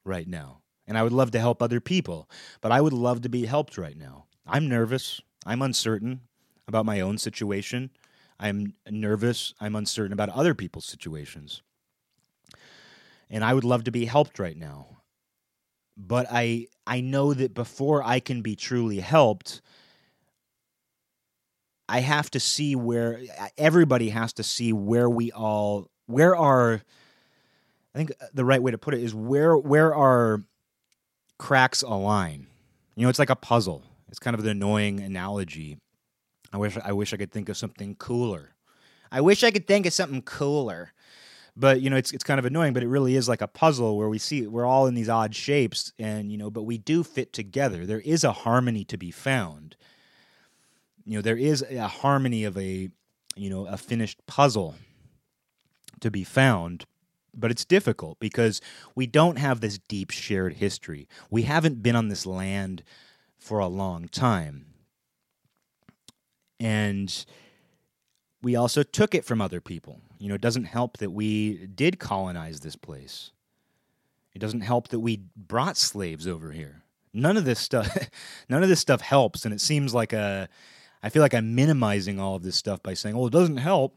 [0.04, 2.30] right now and I would love to help other people,
[2.62, 4.26] but I would love to be helped right now.
[4.46, 5.22] I'm nervous.
[5.46, 6.22] I'm uncertain
[6.68, 7.92] about my own situation.
[8.40, 9.54] I'm nervous.
[9.60, 11.62] I'm uncertain about other people's situations.
[13.30, 14.98] And I would love to be helped right now.
[15.98, 19.62] But I I know that before I can be truly helped,
[21.90, 23.20] I have to see where
[23.58, 26.82] everybody has to see where we all where our
[27.96, 30.44] I think the right way to put it is where where our
[31.38, 32.48] cracks align.
[32.96, 33.84] You know, it's like a puzzle.
[34.10, 35.78] It's kind of an annoying analogy.
[36.52, 38.56] I wish I wish I could think of something cooler.
[39.12, 40.94] I wish I could think of something cooler.
[41.56, 43.98] But you know, it's it's kind of annoying, but it really is like a puzzle
[43.98, 47.04] where we see we're all in these odd shapes and you know, but we do
[47.04, 47.86] fit together.
[47.86, 49.76] There is a harmony to be found.
[51.04, 52.90] You know, there is a harmony of a
[53.36, 54.76] you know, a finished puzzle
[56.00, 56.86] to be found
[57.34, 58.62] but it's difficult because
[58.96, 61.08] we don't have this deep shared history.
[61.30, 62.84] We haven't been on this land
[63.38, 64.66] for a long time.
[66.60, 67.26] And
[68.42, 70.02] we also took it from other people.
[70.20, 73.32] You know, it doesn't help that we did colonize this place.
[74.34, 76.84] It doesn't help that we brought slaves over here.
[77.14, 78.10] None of this stuff
[78.50, 80.50] none of this stuff helps and it seems like a
[81.02, 83.96] I feel like I'm minimizing all of this stuff by saying, "Well, it doesn't help."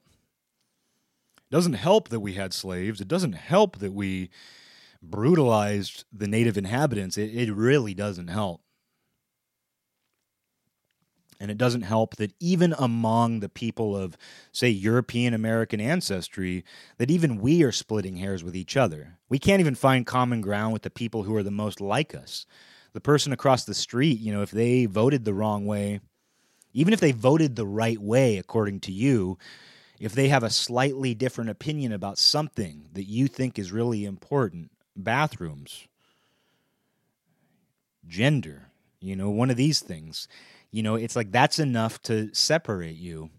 [1.51, 3.01] Doesn't help that we had slaves.
[3.01, 4.31] It doesn't help that we
[5.03, 7.17] brutalized the native inhabitants.
[7.19, 8.63] It, it really doesn't help.
[11.41, 14.19] And it doesn't help that even among the people of,
[14.53, 16.65] say, European American ancestry,
[16.99, 19.17] that even we are splitting hairs with each other.
[19.31, 22.45] We can't even find common ground with the people who are the most like us.
[22.93, 26.01] The person across the street, you know, if they voted the wrong way,
[26.75, 29.39] even if they voted the right way, according to you,
[30.01, 34.73] if they have a slightly different opinion about something that you think is really important,
[34.97, 35.87] bathrooms,
[38.09, 38.67] gender,
[39.01, 40.27] you know, one of these things
[40.71, 43.31] you know, it's like that's enough to separate you.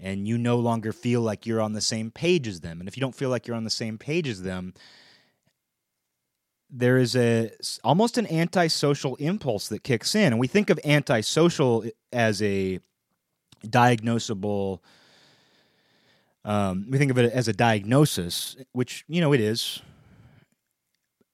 [0.00, 2.78] And you no longer feel like you're on the same page as them.
[2.78, 4.72] And if you don't feel like you're on the same page as them,
[6.70, 7.50] there is a
[7.82, 10.32] almost an antisocial impulse that kicks in.
[10.32, 12.78] And we think of antisocial as a
[13.66, 14.80] diagnosable
[16.44, 19.82] um, we think of it as a diagnosis, which you know it is,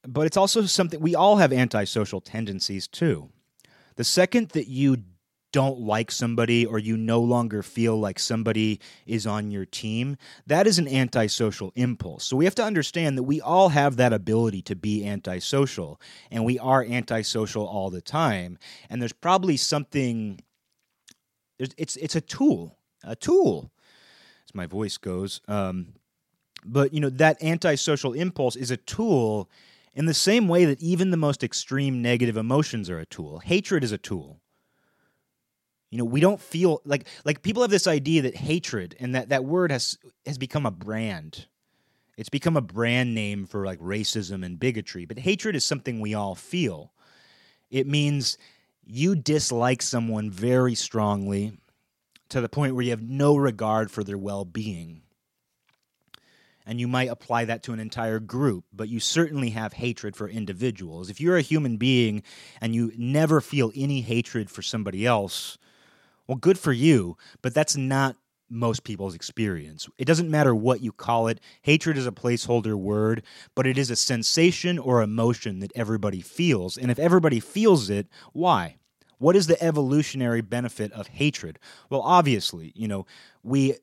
[0.06, 3.30] but it's also something we all have antisocial tendencies too.
[3.94, 5.04] The second that you
[5.52, 10.16] don't like somebody or you no longer feel like somebody is on your team,
[10.48, 12.24] that is an antisocial impulse.
[12.24, 16.00] So we have to understand that we all have that ability to be antisocial,
[16.32, 18.58] and we are antisocial all the time.
[18.90, 20.40] And there's probably something.
[21.58, 23.70] It's it's a tool, a tool,
[24.46, 25.40] as my voice goes.
[25.48, 25.94] Um,
[26.64, 29.50] but you know that antisocial impulse is a tool
[29.94, 33.38] in the same way that even the most extreme negative emotions are a tool.
[33.38, 34.40] Hatred is a tool.
[35.90, 39.28] You know, we don't feel like like people have this idea that hatred and that
[39.28, 39.96] that word has
[40.26, 41.46] has become a brand.
[42.16, 46.14] It's become a brand name for like racism and bigotry, but hatred is something we
[46.14, 46.92] all feel.
[47.70, 48.38] It means
[48.86, 51.58] you dislike someone very strongly
[52.28, 55.02] to the point where you have no regard for their well-being
[56.66, 60.28] and you might apply that to an entire group, but you certainly have hatred for
[60.28, 61.10] individuals.
[61.10, 62.22] If you're a human being
[62.60, 65.58] and you never feel any hatred for somebody else,
[66.26, 68.16] well, good for you, but that's not
[68.50, 69.88] most people's experience.
[69.98, 71.40] It doesn't matter what you call it.
[71.62, 73.22] Hatred is a placeholder word,
[73.54, 76.76] but it is a sensation or emotion that everybody feels.
[76.76, 78.76] And if everybody feels it, why?
[79.18, 81.58] What is the evolutionary benefit of hatred?
[81.88, 83.06] Well, obviously, you know,
[83.42, 83.76] we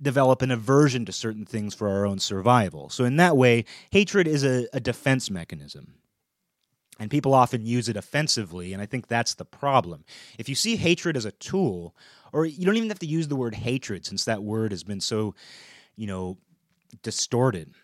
[0.00, 2.88] develop an aversion to certain things for our own survival.
[2.88, 5.94] So, in that way, hatred is a, a, defense mechanism.
[7.00, 10.04] And people often use it offensively, and I think that's the problem.
[10.36, 11.94] If you see hatred as a tool,
[12.32, 15.00] or you don't even have to use the word hatred since that word has been
[15.00, 15.34] so,
[15.96, 16.36] you know,
[17.02, 17.74] distorted.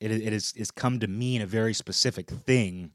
[0.00, 2.92] It, it has, has come to mean a very specific thing.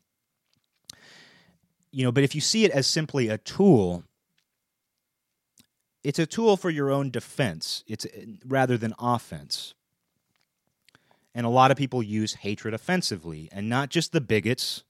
[1.92, 4.04] You know, but if you see it as simply a tool,
[6.04, 7.84] it's a tool for your own defense.
[7.88, 8.10] It's uh,
[8.46, 9.74] rather than offense.
[11.34, 14.84] And a lot of people use hatred offensively, and not just the bigots,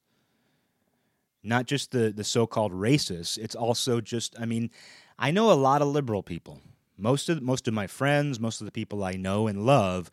[1.44, 3.38] not just the, the so called racists.
[3.38, 4.72] It's also just, I mean,
[5.22, 6.62] I know a lot of liberal people.
[6.98, 10.10] Most of most of my friends, most of the people I know and love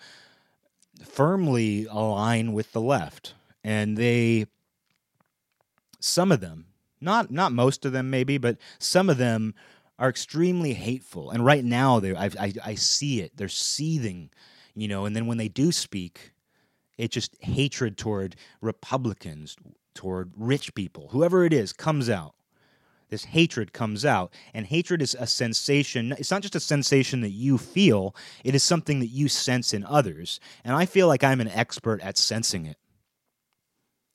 [1.02, 3.34] firmly align with the left.
[3.64, 4.46] And they
[5.98, 6.66] some of them,
[7.00, 9.54] not not most of them maybe, but some of them
[9.98, 11.30] are extremely hateful.
[11.30, 13.36] And right now, they I, I, I see it.
[13.36, 14.28] They're seething,
[14.74, 15.06] you know.
[15.06, 16.32] And then when they do speak,
[16.98, 19.56] it's just hatred toward Republicans,
[19.94, 22.34] toward rich people, whoever it is, comes out.
[23.08, 26.12] This hatred comes out, and hatred is a sensation.
[26.18, 29.84] It's not just a sensation that you feel; it is something that you sense in
[29.84, 30.40] others.
[30.64, 32.76] And I feel like I'm an expert at sensing it.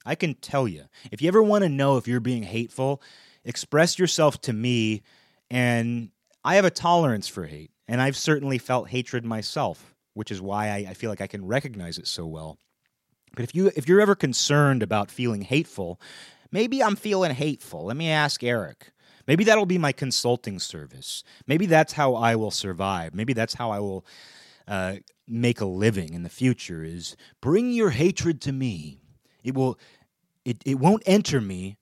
[0.05, 0.85] I can tell you.
[1.11, 3.01] If you ever want to know if you're being hateful,
[3.43, 5.01] express yourself to me
[5.49, 6.09] and
[6.43, 10.69] I have a tolerance for hate, and I've certainly felt hatred myself, which is why
[10.69, 12.57] I, I feel like I can recognize it so well.
[13.35, 16.01] But if you if you're ever concerned about feeling hateful,
[16.53, 17.85] maybe I'm feeling hateful.
[17.85, 18.91] Let me ask Eric.
[19.27, 21.23] Maybe that'll be my consulting service.
[21.47, 23.13] Maybe that's how I will survive.
[23.13, 24.05] Maybe that's how I will
[24.67, 24.97] uh,
[25.27, 26.83] make a living in the future.
[26.83, 29.01] Is bring your hatred to me.
[29.43, 29.77] It will.
[30.45, 31.77] It it won't enter me,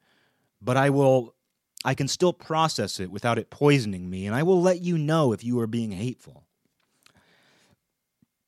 [0.61, 1.35] but I will
[1.83, 5.33] I can still process it without it poisoning me, and I will let you know
[5.33, 6.45] if you are being hateful.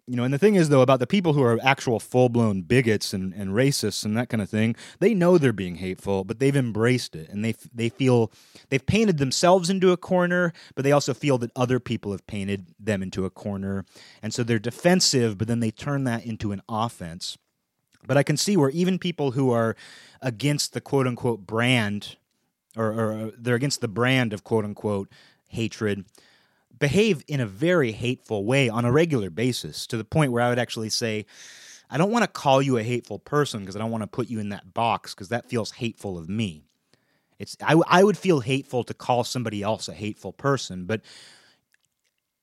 [0.06, 2.62] You know, and the thing is, though, about the people who are actual full blown
[2.62, 6.40] bigots and, and racists and that kind of thing, they know they're being hateful, but
[6.40, 7.30] they've embraced it.
[7.30, 8.30] And they, they feel
[8.68, 12.68] they've painted themselves into a corner, but they also feel that other people have painted
[12.78, 13.86] them into a corner.
[14.22, 17.38] And so they're defensive, but then they turn that into an offense.
[18.06, 19.74] But I can see where even people who are
[20.22, 22.18] against the quote unquote brand
[22.76, 25.10] or, or uh, they're against the brand of quote unquote
[25.48, 26.06] hatred
[26.84, 30.50] behave in a very hateful way on a regular basis to the point where I
[30.50, 31.26] would actually say,
[31.90, 34.30] I don't want to call you a hateful person because I don't want to put
[34.30, 36.66] you in that box because that feels hateful of me.
[37.40, 41.00] It's I, I would feel hateful to call somebody else a hateful person, but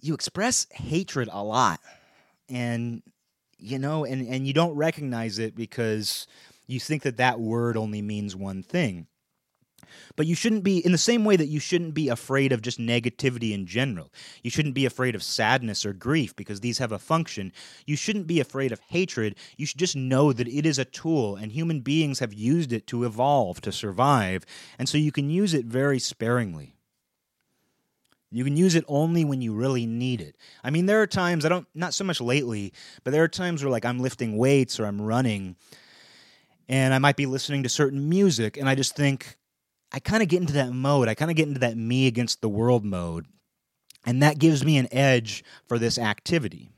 [0.01, 1.81] you express hatred a lot.
[2.49, 3.03] And
[3.59, 6.27] you know, and and you don't recognize it because
[6.67, 9.07] you think that that word only means one thing.
[10.17, 12.79] But you shouldn't be, in the same way that you shouldn't be afraid of just
[12.79, 14.13] negativity in general.
[14.43, 17.53] You shouldn't be afraid of sadness or grief because these have a function.
[17.87, 19.37] You shouldn't be afraid of hatred.
[19.57, 22.87] You should just know that it is a tool and human beings have used it
[22.89, 24.45] to evolve, to survive.
[24.79, 26.75] And so you can use it very sparingly.
[28.33, 30.37] You can use it only when you really need it.
[30.63, 32.73] I mean, there are times, I don't, not so much lately,
[33.03, 35.57] but there are times where like I'm lifting weights or I'm running
[36.69, 39.37] and I might be listening to certain music and I just think,
[39.93, 41.09] I kind of get into that mode.
[41.09, 43.27] I kind of get into that me against the world mode.
[44.07, 46.71] And that gives me an edge for this activity.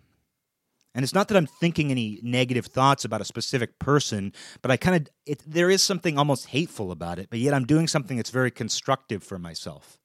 [0.94, 4.76] And it's not that I'm thinking any negative thoughts about a specific person, but I
[4.76, 8.30] kind of, there is something almost hateful about it, but yet I'm doing something that's
[8.30, 9.98] very constructive for myself.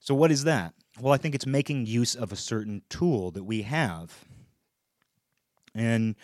[0.00, 0.74] So, what is that?
[1.00, 4.24] Well, I think it's making use of a certain tool that we have.
[5.74, 6.16] And,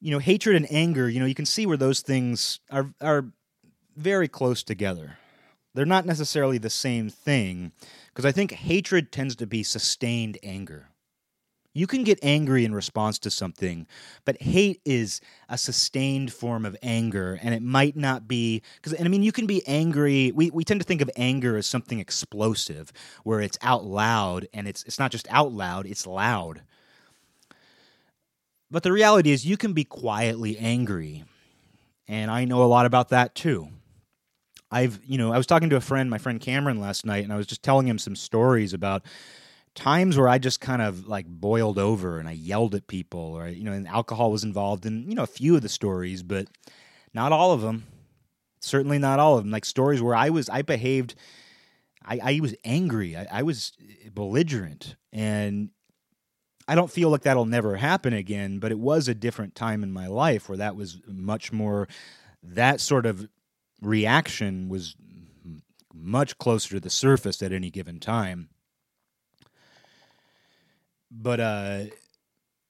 [0.00, 3.26] you know, hatred and anger, you know, you can see where those things are, are
[3.96, 5.18] very close together.
[5.74, 7.72] They're not necessarily the same thing
[8.08, 10.88] because I think hatred tends to be sustained anger.
[11.74, 13.86] You can get angry in response to something,
[14.24, 15.20] but hate is
[15.50, 19.30] a sustained form of anger, and it might not be because, and I mean, you
[19.32, 20.32] can be angry.
[20.32, 22.94] We, we tend to think of anger as something explosive,
[23.24, 26.62] where it's out loud, and it's it's not just out loud; it's loud.
[28.70, 31.24] But the reality is, you can be quietly angry,
[32.08, 33.68] and I know a lot about that too.
[34.70, 37.32] I've, you know, I was talking to a friend, my friend Cameron last night, and
[37.32, 39.04] I was just telling him some stories about
[39.74, 43.48] times where I just kind of like boiled over and I yelled at people, or
[43.48, 46.48] you know, and alcohol was involved in you know a few of the stories, but
[47.14, 47.84] not all of them.
[48.60, 49.52] Certainly not all of them.
[49.52, 51.14] Like stories where I was, I behaved,
[52.04, 55.70] I, I was angry, I, I was eh, belligerent, and
[56.66, 58.58] I don't feel like that'll never happen again.
[58.58, 61.86] But it was a different time in my life where that was much more
[62.42, 63.28] that sort of
[63.80, 64.96] reaction was
[65.94, 68.48] much closer to the surface at any given time.
[71.10, 71.84] But uh,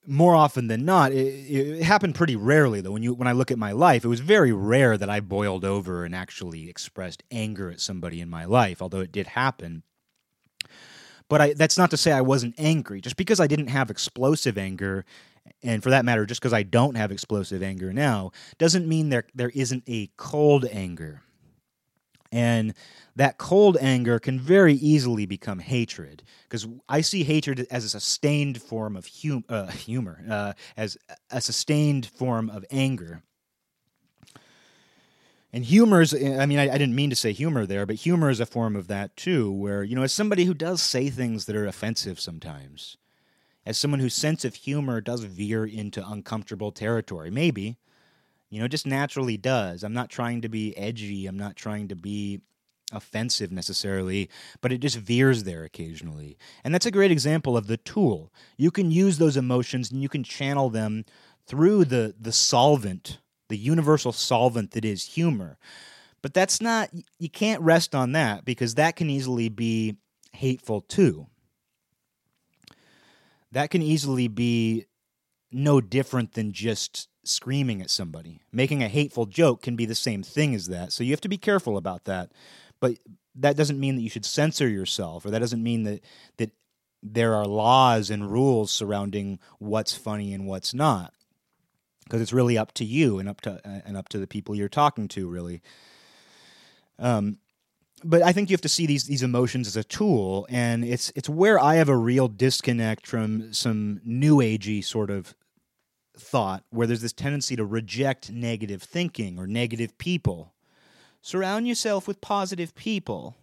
[0.07, 2.81] more often than not, it, it, happened pretty rarely.
[2.81, 5.21] Though when you when I look at my life, it was very rare that I
[5.21, 8.81] boiled over and actually expressed anger at somebody in my life.
[8.81, 9.83] Although it did happen.
[11.29, 13.01] But I, that's not to say I wasn't angry.
[13.01, 15.05] Just because I didn't have explosive anger
[15.63, 19.25] and for that matter, just because I don't have explosive anger now, doesn't mean there
[19.35, 21.23] there isn't a cold anger.
[22.33, 22.75] And
[23.15, 28.61] that cold anger can very easily become hatred because I see hatred as a sustained
[28.61, 30.99] form of hum- uh, humor, uh, as
[31.31, 33.23] a sustained form of anger.
[35.53, 38.29] And humor is, I mean, I, I, didn't mean to say humor there, but humor
[38.29, 41.47] is a form of that too, where, you know, as somebody who does say things
[41.47, 42.99] that are offensive sometimes,
[43.67, 47.31] as someone whose sense of humor does veer into uncomfortable territory.
[47.31, 47.77] Maybe,
[48.49, 49.83] you know, just naturally does.
[49.83, 51.27] I'm not trying to be edgy.
[51.27, 52.41] I'm not trying to be
[52.93, 56.39] offensive necessarily, but it just veers there occasionally.
[56.63, 58.33] And that's a great example of the tool.
[58.57, 61.05] You can use those emotions and you can channel them
[61.49, 65.59] through the the solvent, the universal solvent that is humor.
[66.23, 69.97] But that's not you can't rest on that because that can easily be
[70.33, 71.27] hateful too
[73.53, 74.87] that can easily be
[75.53, 78.41] no different than just screaming at somebody.
[78.53, 80.93] Making a hateful joke can be the same thing as that.
[80.93, 82.33] So you have to be careful about that.
[82.81, 82.99] But
[83.35, 86.01] that doesn't mean that you should censor yourself or that doesn't mean that
[86.39, 86.51] that
[87.03, 91.13] there are laws and rules surrounding what's funny and what's not.
[92.05, 94.69] Because it's really up to you and up to and up to the people you're
[94.69, 95.63] talking to really.
[96.99, 97.39] Um
[98.05, 101.13] but I think you have to see these these emotions as a tool, and it's
[101.17, 105.35] it's where I have a real disconnect from some new agey sort of
[106.17, 110.53] thought, where there's this tendency to reject negative thinking or negative people.
[111.21, 113.37] Surround yourself with positive people.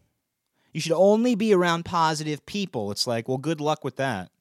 [0.71, 2.91] You should only be around positive people.
[2.91, 4.31] It's like, well, good luck with that.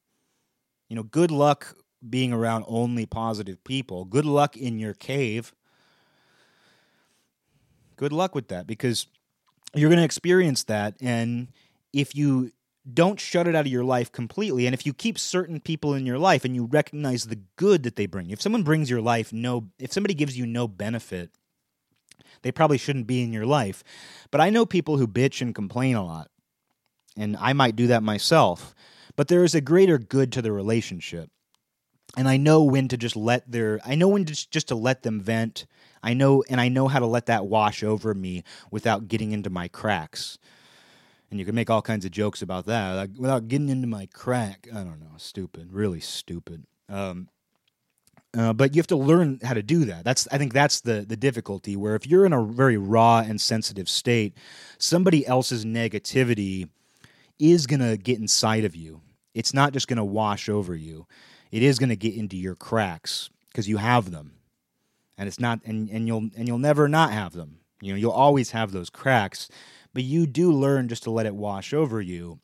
[0.89, 1.75] You know, good luck
[2.07, 4.05] being around only positive people.
[4.05, 5.53] Good luck in your cave.
[7.95, 9.07] Good luck with that because
[9.73, 10.95] you're going to experience that.
[11.01, 11.47] And
[11.91, 12.51] if you
[12.93, 16.05] don't shut it out of your life completely, and if you keep certain people in
[16.05, 19.31] your life and you recognize the good that they bring, if someone brings your life
[19.31, 21.31] no, if somebody gives you no benefit,
[22.41, 23.83] they probably shouldn't be in your life.
[24.31, 26.29] But I know people who bitch and complain a lot,
[27.15, 28.75] and I might do that myself.
[29.15, 31.29] But there is a greater good to the relationship.
[32.15, 35.03] and I know when to just let their I know when to just to let
[35.03, 35.65] them vent.
[36.03, 39.49] I know and I know how to let that wash over me without getting into
[39.49, 40.37] my cracks.
[41.31, 44.07] And you can make all kinds of jokes about that like, without getting into my
[44.13, 44.67] crack.
[44.71, 46.65] I don't know, stupid, really stupid.
[46.89, 47.29] Um,
[48.37, 50.03] uh, but you have to learn how to do that.
[50.03, 51.75] That's I think that's the the difficulty.
[51.75, 54.35] Where if you're in a very raw and sensitive state,
[54.77, 56.69] somebody else's negativity
[57.39, 59.01] is gonna get inside of you.
[59.33, 61.07] It's not just gonna wash over you
[61.53, 64.33] it is to get into your cracks because you have them
[65.17, 67.59] and it's not and, and you'll and you'll never not have them.
[67.81, 69.49] You know you'll always have those cracks
[69.93, 72.39] but you do learn just to let it wash over you.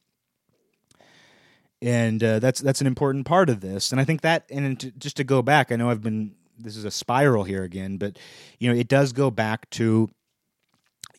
[1.81, 3.91] And uh, that's that's an important part of this.
[3.91, 6.75] And i think that and to, just to go back i know i've been this
[6.75, 8.19] is a spiral here again but
[8.59, 10.09] you know it does go back to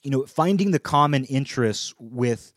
[0.02, 2.52] you know finding the common interests with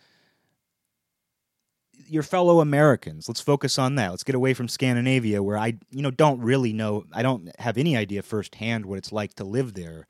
[2.13, 3.27] your fellow Americans.
[3.27, 4.11] Let's focus on that.
[4.11, 7.05] Let's get away from Scandinavia, where I, you know, don't really know.
[7.11, 10.07] I don't have any idea firsthand what it's like to live there,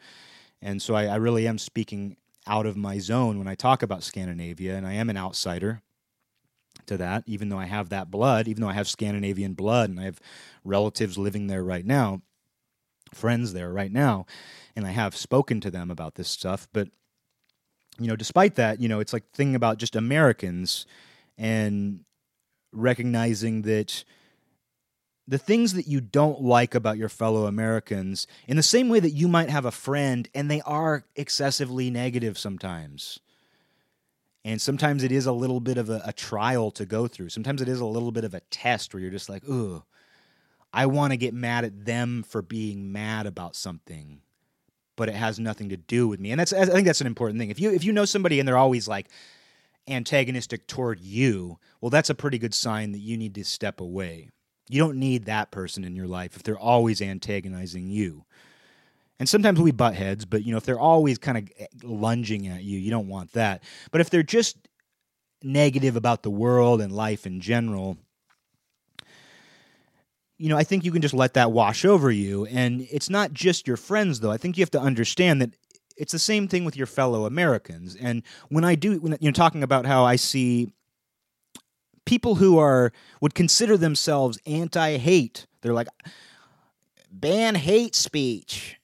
[0.61, 4.03] and so I, I really am speaking out of my zone when I talk about
[4.03, 5.81] Scandinavia, and I am an outsider
[6.87, 7.23] to that.
[7.25, 10.19] Even though I have that blood, even though I have Scandinavian blood, and I have
[10.65, 12.21] relatives living there right now,
[13.13, 14.25] friends there right now,
[14.75, 16.89] and I have spoken to them about this stuff, but
[17.99, 20.85] you know, despite that, you know, it's like thinking about just Americans
[21.37, 22.01] and
[22.71, 24.03] recognizing that
[25.27, 29.11] the things that you don't like about your fellow Americans, in the same way that
[29.11, 33.19] you might have a friend and they are excessively negative sometimes.
[34.45, 37.29] And sometimes it is a little bit of a, a trial to go through.
[37.29, 39.83] Sometimes it is a little bit of a test where you're just like, ooh,
[40.73, 44.19] I want to get mad at them for being mad about something,
[44.97, 46.31] but it has nothing to do with me.
[46.31, 47.51] And that's I think that's an important thing.
[47.51, 49.07] If you if you know somebody and they're always like,
[49.87, 54.29] antagonistic toward you, well, that's a pretty good sign that you need to step away.
[54.69, 58.25] You don't need that person in your life if they're always antagonizing you.
[59.19, 62.47] And sometimes we butt heads, but you know, if they're always kind of eh, lunging
[62.47, 63.63] at you, you don't want that.
[63.91, 64.57] But if they're just
[65.41, 67.97] negative about the world and life in general,
[70.37, 72.45] you know, I think you can just let that wash over you.
[72.47, 74.31] And it's not just your friends, though.
[74.31, 75.53] I think you have to understand that
[75.95, 77.95] it's the same thing with your fellow Americans.
[77.95, 80.71] And when I do, when, you know, talking about how I see
[82.05, 82.91] people who are
[83.21, 85.87] would consider themselves anti-hate, they're like,
[87.11, 88.79] ban hate speech.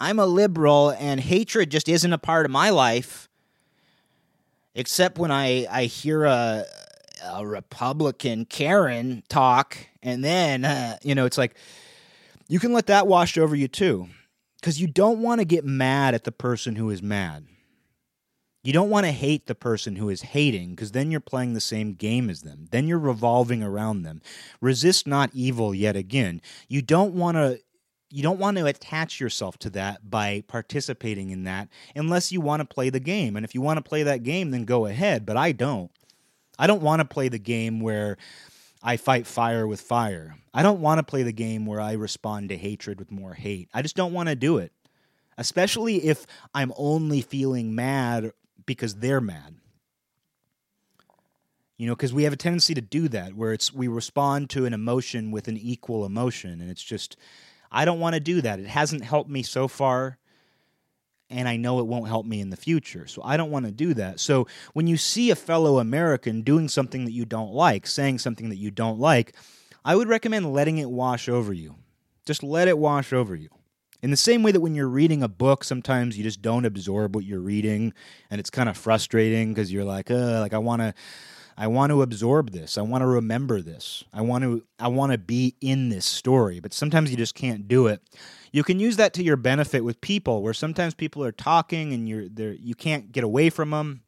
[0.00, 3.28] I'm a liberal, and hatred just isn't a part of my life.
[4.74, 6.64] Except when I I hear a
[7.24, 11.54] a Republican Karen talk, and then uh, you know it's like
[12.48, 14.08] you can let that wash over you too
[14.64, 17.44] because you don't want to get mad at the person who is mad.
[18.62, 21.60] You don't want to hate the person who is hating because then you're playing the
[21.60, 22.68] same game as them.
[22.70, 24.22] Then you're revolving around them.
[24.62, 26.40] Resist not evil yet again.
[26.66, 27.60] You don't want to
[28.08, 32.60] you don't want to attach yourself to that by participating in that unless you want
[32.60, 33.36] to play the game.
[33.36, 35.90] And if you want to play that game then go ahead, but I don't.
[36.58, 38.16] I don't want to play the game where
[38.86, 40.36] I fight fire with fire.
[40.52, 43.70] I don't want to play the game where I respond to hatred with more hate.
[43.72, 44.72] I just don't want to do it.
[45.38, 48.32] Especially if I'm only feeling mad
[48.66, 49.56] because they're mad.
[51.78, 54.66] You know, because we have a tendency to do that where it's we respond to
[54.66, 57.16] an emotion with an equal emotion and it's just
[57.72, 58.60] I don't want to do that.
[58.60, 60.18] It hasn't helped me so far
[61.34, 63.06] and I know it won't help me in the future.
[63.06, 64.20] So I don't want to do that.
[64.20, 68.48] So when you see a fellow American doing something that you don't like, saying something
[68.50, 69.34] that you don't like,
[69.84, 71.74] I would recommend letting it wash over you.
[72.24, 73.50] Just let it wash over you.
[74.02, 77.14] In the same way that when you're reading a book, sometimes you just don't absorb
[77.14, 77.94] what you're reading,
[78.30, 80.94] and it's kind of frustrating because you're like, like I want to,
[81.56, 82.76] I want to absorb this.
[82.76, 84.04] I want to remember this.
[84.12, 86.60] I want to, I want to be in this story.
[86.60, 88.02] But sometimes you just can't do it
[88.54, 92.08] you can use that to your benefit with people where sometimes people are talking and
[92.08, 94.02] you're there you can't get away from them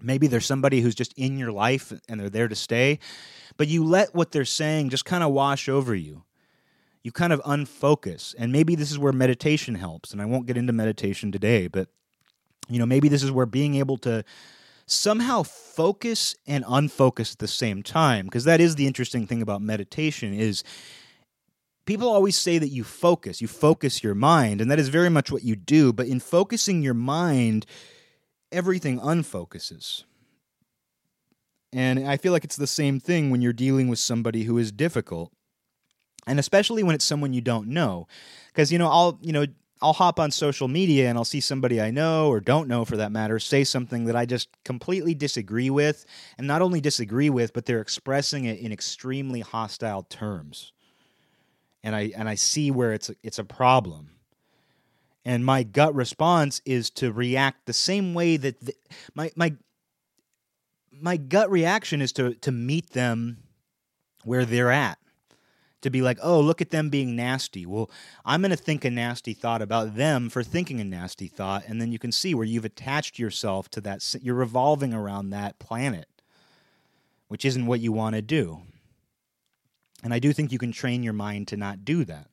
[0.00, 3.00] maybe there's somebody who's just in your life and they're there to stay
[3.56, 6.22] but you let what they're saying just kind of wash over you
[7.02, 10.56] you kind of unfocus and maybe this is where meditation helps and i won't get
[10.56, 11.88] into meditation today but
[12.68, 14.24] you know maybe this is where being able to
[14.90, 19.62] somehow focus and unfocus at the same time because that is the interesting thing about
[19.62, 20.64] meditation is
[21.86, 25.30] people always say that you focus, you focus your mind, and that is very much
[25.30, 25.92] what you do.
[25.92, 27.66] But in focusing your mind,
[28.52, 30.04] everything unfocuses.
[31.72, 34.72] And I feel like it's the same thing when you're dealing with somebody who is
[34.72, 35.32] difficult.
[36.26, 38.06] And especially when it's someone you don't know.
[38.48, 39.46] Because, you know, I'll, you know,
[39.82, 42.96] I'll hop on social media and I'll see somebody I know or don't know for
[42.98, 46.04] that matter say something that I just completely disagree with.
[46.36, 50.72] And not only disagree with, but they're expressing it in extremely hostile terms
[51.82, 54.10] and I and I see where it's it's a problem.
[55.24, 58.74] And my gut response is to react the same way that the,
[59.14, 59.54] my my
[60.92, 63.38] my gut reaction is to to meet them
[64.24, 64.98] where they're at.
[65.82, 67.64] To be like, oh, look at them being nasty.
[67.64, 67.90] Well,
[68.24, 71.64] I'm going to think a nasty thought about them for thinking a nasty thought.
[71.66, 74.14] And then you can see where you've attached yourself to that.
[74.20, 76.06] You're revolving around that planet,
[77.28, 78.60] which isn't what you want to do.
[80.02, 82.28] And I do think you can train your mind to not do that.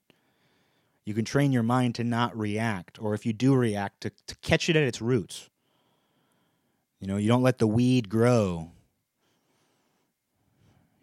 [1.06, 4.36] You can train your mind to not react, or if you do react, to, to
[4.42, 5.50] catch it at its roots.
[7.00, 8.72] You know, you don't let the weed grow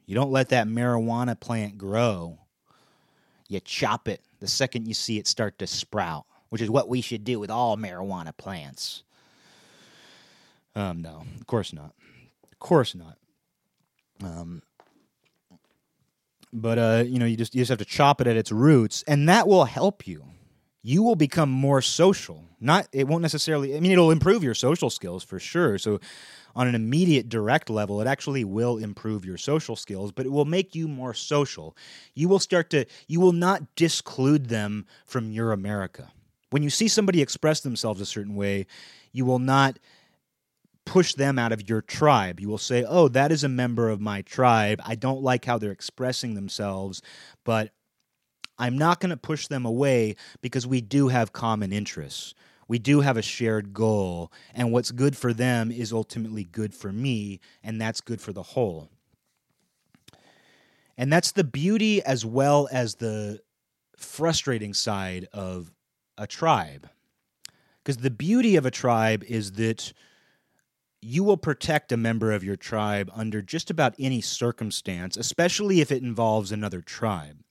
[0.06, 2.38] you don't let that marijuana plant grow.
[3.48, 7.00] You chop it the second you see it start to sprout, which is what we
[7.00, 9.02] should do with all marijuana plants.
[10.74, 11.94] Um, no, of course not.
[12.52, 13.16] Of course not.
[14.22, 14.62] Um,
[16.52, 19.02] but uh, you know, you just you just have to chop it at its roots,
[19.06, 20.24] and that will help you.
[20.82, 22.44] You will become more social.
[22.64, 23.76] Not it won't necessarily.
[23.76, 25.76] I mean, it'll improve your social skills for sure.
[25.76, 26.00] So
[26.56, 30.46] on an immediate direct level, it actually will improve your social skills, but it will
[30.46, 31.76] make you more social.
[32.14, 36.10] You will start to, you will not disclude them from your America.
[36.50, 38.66] When you see somebody express themselves a certain way,
[39.12, 39.78] you will not
[40.86, 42.40] push them out of your tribe.
[42.40, 44.80] You will say, oh, that is a member of my tribe.
[44.86, 47.02] I don't like how they're expressing themselves,
[47.44, 47.72] but
[48.58, 52.34] I'm not going to push them away because we do have common interests
[52.68, 56.92] we do have a shared goal, and what's good for them is ultimately good for
[56.92, 58.90] me, and that's good for the whole.
[60.96, 63.40] And that's the beauty as well as the
[63.96, 65.72] frustrating side of
[66.16, 66.88] a tribe.
[67.82, 69.92] Because the beauty of a tribe is that
[71.02, 75.92] you will protect a member of your tribe under just about any circumstance, especially if
[75.92, 77.43] it involves another tribe.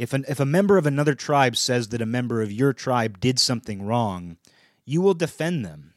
[0.00, 3.20] If, an, if a member of another tribe says that a member of your tribe
[3.20, 4.38] did something wrong,
[4.86, 5.92] you will defend them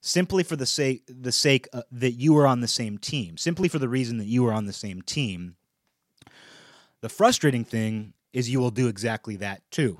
[0.00, 3.68] simply for the sake, the sake uh, that you are on the same team, simply
[3.68, 5.54] for the reason that you are on the same team.
[7.02, 9.98] The frustrating thing is you will do exactly that too.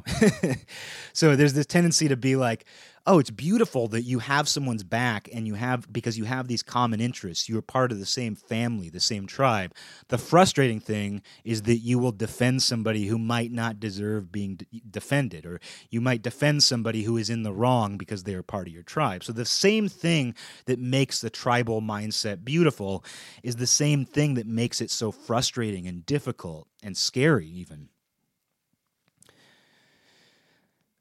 [1.12, 2.64] so there's this tendency to be like,
[3.06, 6.62] oh, it's beautiful that you have someone's back and you have because you have these
[6.62, 7.48] common interests.
[7.48, 9.74] You're part of the same family, the same tribe.
[10.08, 14.82] The frustrating thing is that you will defend somebody who might not deserve being de-
[14.88, 18.68] defended, or you might defend somebody who is in the wrong because they are part
[18.68, 19.24] of your tribe.
[19.24, 20.34] So the same thing
[20.66, 23.04] that makes the tribal mindset beautiful
[23.42, 27.89] is the same thing that makes it so frustrating and difficult and scary, even.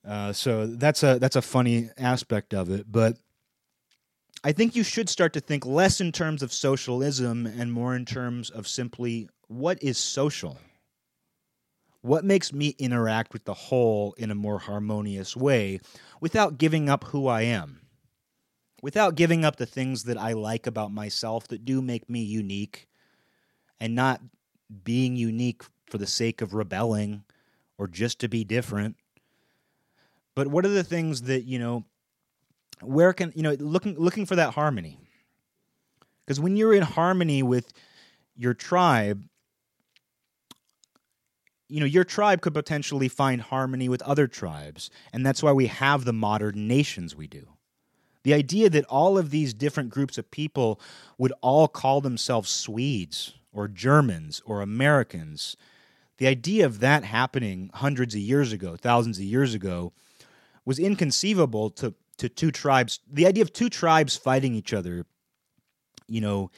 [0.10, 3.18] Uh, so that's a that's a funny aspect of it, but
[4.44, 8.06] I think you should start to think less in terms of socialism and more in
[8.06, 10.58] terms of simply what is social.
[12.02, 15.80] What makes me interact with the whole in a more harmonious way
[16.20, 17.82] without giving up who I am?
[18.82, 22.88] Without giving up the things that I like about myself that do make me unique
[23.80, 24.22] and not
[24.84, 27.26] being unique for the sake of rebelling
[27.78, 28.96] or just to be different.
[30.40, 31.84] But what are the things that, you know,
[32.80, 34.98] where can, you know, looking looking for that harmony.
[36.24, 37.74] Because when you're in harmony with
[38.38, 39.22] your tribe,
[41.68, 45.68] you know, your tribe could potentially find harmony with other tribes, and that's why we
[45.68, 47.46] have the modern nations we do.
[48.24, 50.80] The idea that all of these different groups of people
[51.18, 55.58] would all call themselves Swedes or Germans or Americans,
[56.18, 59.92] the idea of that happening hundreds of years ago, thousands of years ago,
[60.70, 63.00] was inconceivable to to two tribes.
[63.12, 65.08] The idea of two tribes fighting each other,
[66.08, 66.52] you know,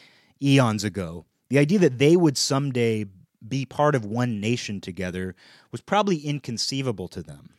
[0.43, 1.25] eons ago.
[1.49, 3.05] The idea that they would someday
[3.47, 5.33] be part of one nation together
[5.71, 7.53] was probably inconceivable to them.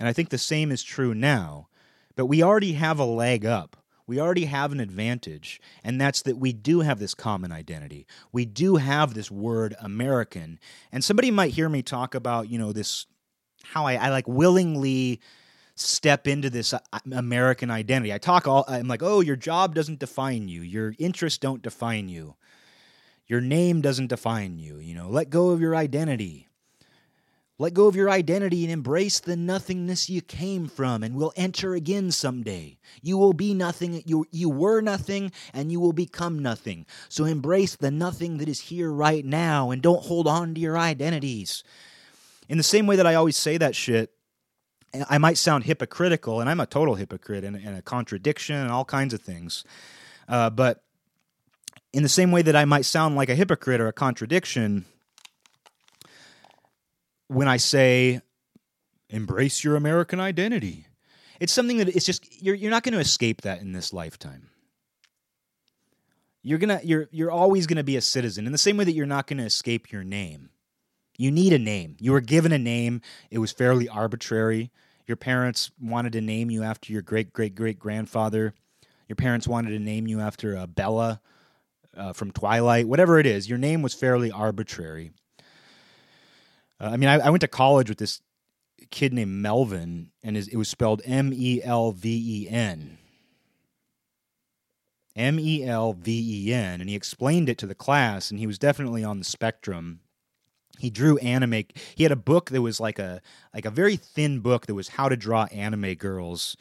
[0.00, 1.68] And I think the same is true now.
[2.16, 3.76] But we already have a leg up.
[4.08, 8.06] We already have an advantage, and that's that we do have this common identity.
[8.32, 10.58] We do have this word American.
[10.90, 13.06] And somebody might hear me talk about, you know, this
[13.72, 15.20] how I, I like willingly
[15.76, 16.78] step into this uh,
[17.12, 18.12] American identity.
[18.12, 20.62] I talk all I'm like, "Oh, your job doesn't define you.
[20.62, 22.34] Your interests don't define you.
[23.26, 25.08] Your name doesn't define you, you know.
[25.08, 26.48] Let go of your identity.
[27.58, 31.74] Let go of your identity and embrace the nothingness you came from and will enter
[31.74, 32.76] again someday.
[33.00, 34.02] You will be nothing.
[34.06, 36.86] You you were nothing and you will become nothing.
[37.08, 40.78] So embrace the nothing that is here right now and don't hold on to your
[40.78, 41.62] identities."
[42.48, 44.12] In the same way that I always say that shit,
[45.10, 48.84] I might sound hypocritical, and I'm a total hypocrite and, and a contradiction and all
[48.84, 49.64] kinds of things.
[50.28, 50.82] Uh, but
[51.92, 54.84] in the same way that I might sound like a hypocrite or a contradiction,
[57.28, 58.20] when I say
[59.08, 60.86] embrace your American identity.
[61.40, 64.48] It's something that it's just you're you're not going to escape that in this lifetime.
[66.42, 68.92] You're gonna you're you're always going to be a citizen in the same way that
[68.92, 70.50] you're not going to escape your name.
[71.18, 71.96] You need a name.
[72.00, 73.00] You were given a name.
[73.30, 74.70] It was fairly arbitrary.
[75.06, 78.54] Your parents wanted to name you after your great great great grandfather.
[79.08, 81.20] Your parents wanted to name you after uh, Bella
[81.96, 82.88] uh, from Twilight.
[82.88, 85.12] Whatever it is, your name was fairly arbitrary.
[86.80, 88.20] Uh, I mean, I, I, went to college with this
[88.90, 92.98] kid named Melvin, and his, it was spelled M E L V E N.
[95.14, 96.80] M E L V E N.
[96.80, 100.00] And he explained it to the class, and he was definitely on the spectrum.
[100.78, 101.64] He drew anime.
[101.94, 103.20] He had a book that was like a
[103.54, 106.56] like a very thin book that was how to draw anime girls.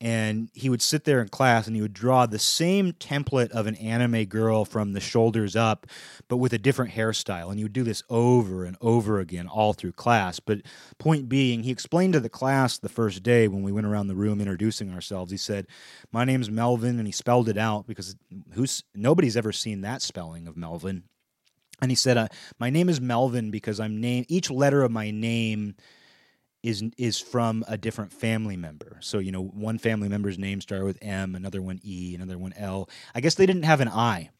[0.00, 3.66] And he would sit there in class and he would draw the same template of
[3.66, 5.88] an anime girl from the shoulders up
[6.28, 7.48] but with a different hairstyle.
[7.48, 10.38] And he would do this over and over again all through class.
[10.38, 10.60] But
[10.98, 14.14] point being he explained to the class the first day when we went around the
[14.14, 15.32] room introducing ourselves.
[15.32, 15.66] He said
[16.12, 18.14] my name's Melven and he spelled it out because
[18.52, 21.02] who's nobody's ever seen that spelling of Melven
[21.80, 25.10] and he said uh, my name is Melven because i'm named each letter of my
[25.10, 25.74] name
[26.62, 28.98] is is from a different family member.
[29.00, 32.52] So you know, one family member's name started with M, another one E, another one
[32.56, 32.88] L.
[33.14, 34.30] I guess they didn't have an I.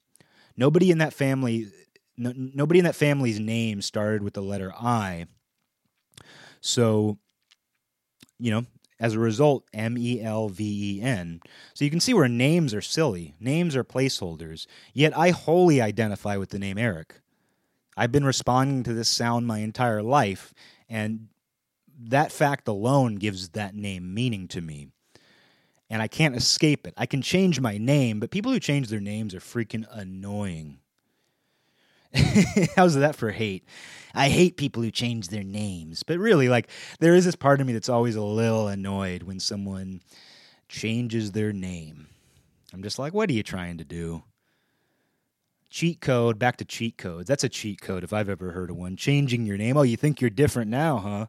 [0.57, 1.68] Nobody in that family,
[2.16, 5.26] no, nobody in that family's name started with the letter I.
[6.61, 7.18] So,
[8.41, 8.66] you know,
[8.99, 11.41] as a result, M E L V E N.
[11.74, 13.36] So you can see where names are silly.
[13.39, 14.66] Names are placeholders.
[14.93, 17.20] Yet I wholly identify with the name Eric.
[17.99, 20.55] I've been responding to this sound my entire life,
[20.88, 21.26] and
[21.99, 24.86] that fact alone gives that name meaning to me.
[25.90, 26.94] And I can't escape it.
[26.96, 30.78] I can change my name, but people who change their names are freaking annoying.
[32.76, 33.64] How's that for hate?
[34.14, 36.05] I hate people who change their names.
[36.05, 36.70] But really, like,
[37.01, 40.03] there is this part of me that's always a little annoyed when someone
[40.68, 42.07] changes their name.
[42.72, 44.22] I'm just like, what are you trying to do?
[45.69, 47.29] Cheat code back to cheat codes.
[47.29, 48.97] That's a cheat code if i've ever heard of one.
[48.97, 49.77] Changing your name.
[49.77, 51.27] Oh you think you're different now huh?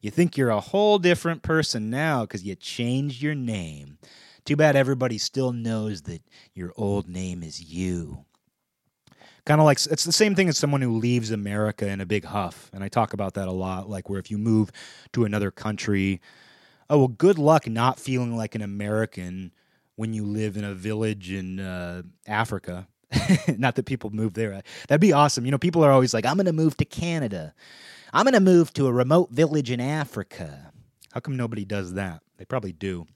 [0.00, 3.98] You think you're a whole different person now because you changed your name.
[4.44, 6.22] Too bad everybody still knows that
[6.54, 8.24] your old name is you.
[9.44, 12.24] Kind of like it's the same thing as someone who leaves america in a big
[12.24, 14.70] huff and i talk about that a lot like where if you move
[15.12, 16.20] to another country
[16.88, 19.50] oh well good luck not feeling like an american
[19.96, 22.86] when you live in a village in uh, africa
[23.58, 24.62] Not that people move there.
[24.88, 25.44] That'd be awesome.
[25.44, 27.54] You know, people are always like, I'm going to move to Canada.
[28.12, 30.72] I'm going to move to a remote village in Africa.
[31.12, 32.22] How come nobody does that?
[32.38, 33.06] They probably do.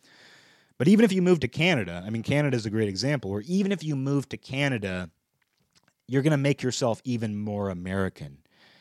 [0.78, 3.42] But even if you move to Canada, I mean, Canada is a great example, or
[3.42, 5.10] even if you move to Canada,
[6.08, 8.38] you're going to make yourself even more American.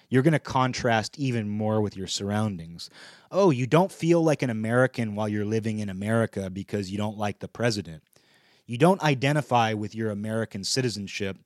[0.09, 2.89] You're going to contrast even more with your surroundings.
[3.32, 7.18] Oh, you don't feel like an American while you're living in America because you don't
[7.18, 8.03] like the president
[8.66, 11.38] you don't identify with your American citizenship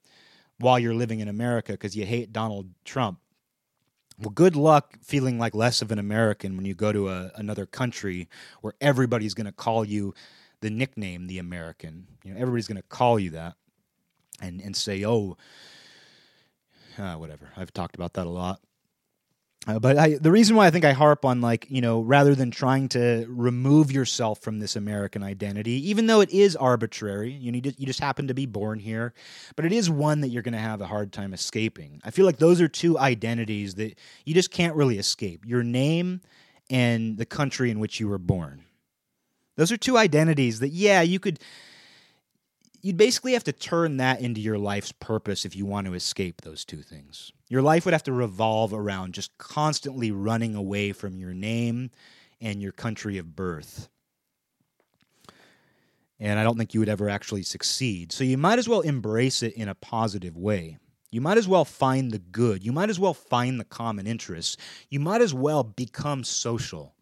[0.59, 3.20] while you're living in America because you hate Donald Trump.
[4.20, 7.68] Well, good luck feeling like less of an American when you go to a, another
[7.68, 8.28] country
[8.61, 10.13] where everybody's going to call you
[10.61, 12.07] the nickname the American.
[12.24, 13.55] You know, everybody's going to call you that
[14.41, 15.38] and and say, "Oh,
[16.97, 18.59] uh, whatever." I've talked about that a lot.
[19.68, 22.34] Uh, but I, the reason why I think I harp on like you know rather
[22.34, 27.51] than trying to remove yourself from this American identity, even though it is arbitrary, you
[27.51, 29.13] need to, you just happen to be born here,
[29.57, 32.01] but it is one that you're going to have a hard time escaping.
[32.05, 36.22] I feel like those are two identities that you just can't really escape: your name
[36.70, 38.63] and the country in which you were born.
[39.57, 41.39] Those are two identities that yeah you could
[42.82, 46.41] you'd basically have to turn that into your life's purpose if you want to escape
[46.41, 47.32] those two things.
[47.49, 51.91] Your life would have to revolve around just constantly running away from your name
[52.41, 53.89] and your country of birth.
[56.19, 58.11] And I don't think you would ever actually succeed.
[58.11, 60.78] So you might as well embrace it in a positive way.
[61.11, 62.65] You might as well find the good.
[62.65, 64.57] You might as well find the common interests.
[64.89, 66.95] You might as well become social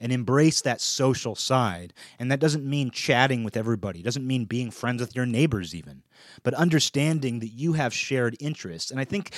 [0.00, 1.92] and embrace that social side.
[2.18, 5.74] And that doesn't mean chatting with everybody, it doesn't mean being friends with your neighbors,
[5.74, 6.02] even,
[6.42, 8.90] but understanding that you have shared interests.
[8.90, 9.32] And I think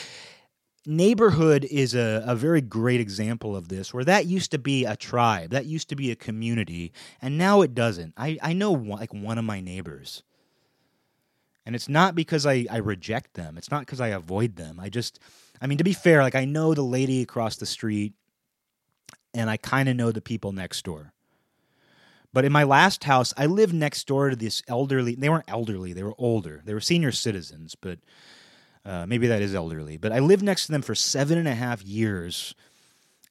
[0.87, 4.97] neighborhood is a, a very great example of this where that used to be a
[4.97, 8.13] tribe that used to be a community and now it doesn't.
[8.17, 10.23] I, I know one, like one of my neighbors.
[11.65, 13.57] And it's not because I, I reject them.
[13.57, 14.81] It's not because i avoid them.
[14.81, 15.21] I just
[15.61, 18.15] i mean to be fair like i know the lady across the street
[19.35, 21.12] and i kind of know the people next door
[22.33, 25.93] but in my last house i lived next door to this elderly they weren't elderly
[25.93, 27.99] they were older they were senior citizens but
[28.85, 31.55] uh, maybe that is elderly, but I lived next to them for seven and a
[31.55, 32.55] half years.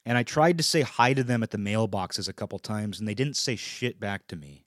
[0.04, 3.06] And I tried to say hi to them at the mailboxes a couple times, and
[3.06, 4.64] they didn't say shit back to me.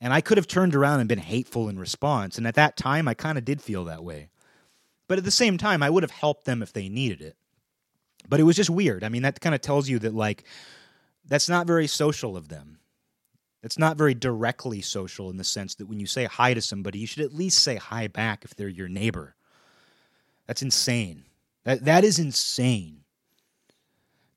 [0.00, 2.38] And I could have turned around and been hateful in response.
[2.38, 4.30] And at that time, I kind of did feel that way.
[5.08, 7.36] But at the same time, I would have helped them if they needed it.
[8.28, 9.04] But it was just weird.
[9.04, 10.44] I mean, that kind of tells you that, like,
[11.26, 12.78] that's not very social of them.
[13.62, 17.00] It's not very directly social in the sense that when you say hi to somebody,
[17.00, 19.34] you should at least say hi back if they're your neighbor.
[20.46, 21.24] That's insane.
[21.64, 23.00] That that is insane.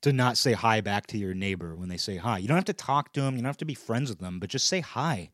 [0.02, 2.38] To not say hi back to your neighbor when they say hi.
[2.38, 4.40] You don't have to talk to them, you don't have to be friends with them,
[4.40, 5.30] but just say hi.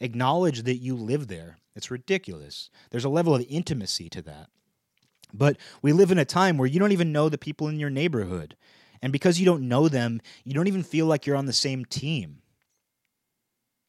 [0.00, 1.56] Acknowledge that you live there.
[1.74, 2.68] It's ridiculous.
[2.90, 4.50] There's a level of intimacy to that.
[5.32, 7.90] But we live in a time where you don't even know the people in your
[7.90, 8.56] neighborhood.
[9.02, 11.84] And because you don't know them, you don't even feel like you're on the same
[11.84, 12.42] team.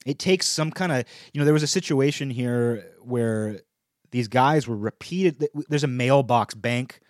[0.05, 3.61] It takes some kind of, you know, there was a situation here where
[4.11, 5.47] these guys were repeated.
[5.67, 7.01] There's a mailbox bank,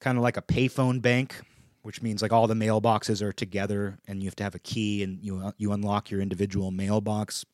[0.00, 1.40] kind of like a payphone bank,
[1.82, 5.02] which means like all the mailboxes are together and you have to have a key
[5.02, 7.44] and you, uh, you unlock your individual mailbox.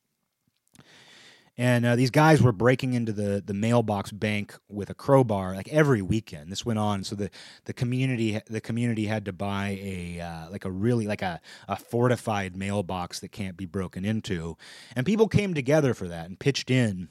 [1.60, 5.68] And uh, these guys were breaking into the, the mailbox bank with a crowbar like
[5.68, 6.52] every weekend.
[6.52, 7.30] This went on, so the,
[7.64, 11.74] the community the community had to buy a uh, like a really like a, a
[11.74, 14.56] fortified mailbox that can't be broken into,
[14.94, 17.08] and people came together for that and pitched in.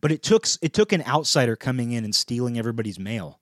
[0.00, 3.38] But it took it took an outsider coming in and stealing everybody's mail.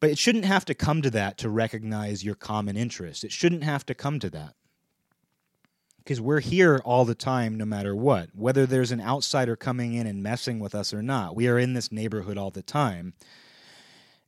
[0.00, 3.24] But it shouldn't have to come to that to recognize your common interest.
[3.24, 4.54] It shouldn't have to come to that
[6.06, 10.06] because we're here all the time no matter what whether there's an outsider coming in
[10.06, 13.12] and messing with us or not we are in this neighborhood all the time.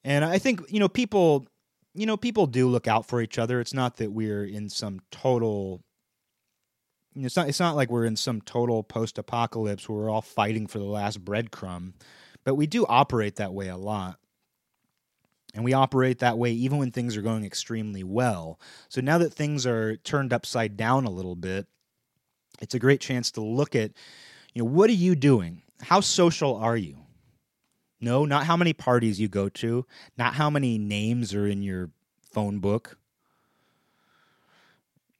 [0.05, 1.47] And i think you know people
[1.95, 3.61] you know people do look out for each other.
[3.61, 5.83] It's not that we're in some total
[7.15, 10.11] you know, it's not it's not like we're in some total post apocalypse where we're
[10.11, 11.95] all fighting for the last breadcrumb
[12.45, 14.19] but we do operate that way a lot
[15.55, 18.61] and we operate that way even when things are going extremely well.
[18.89, 21.67] So now that things are turned upside down a little bit,
[22.61, 23.93] it's a great chance to look at,
[24.55, 25.63] you know, what are you doing?
[25.81, 26.97] How social are you?
[28.01, 29.85] No, not how many parties you go to,
[30.17, 31.91] not how many names are in your
[32.23, 32.97] phone book.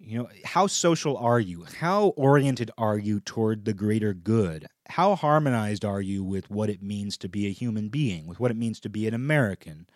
[0.01, 1.65] You know, how social are you?
[1.81, 4.67] How oriented are you toward the greater good?
[4.89, 8.53] How harmonized are you with what it means to be a human being, with what
[8.53, 9.89] it means to be an American?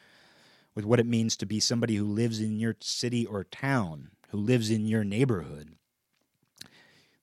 [0.74, 4.38] With what it means to be somebody who lives in your city or town, who
[4.38, 5.76] lives in your neighborhood.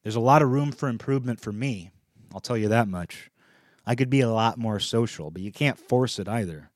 [0.04, 1.92] There's a lot of room for improvement for me.
[2.34, 3.30] I'll tell you that much.
[3.86, 6.70] I could be a lot more social, but you can't force it either.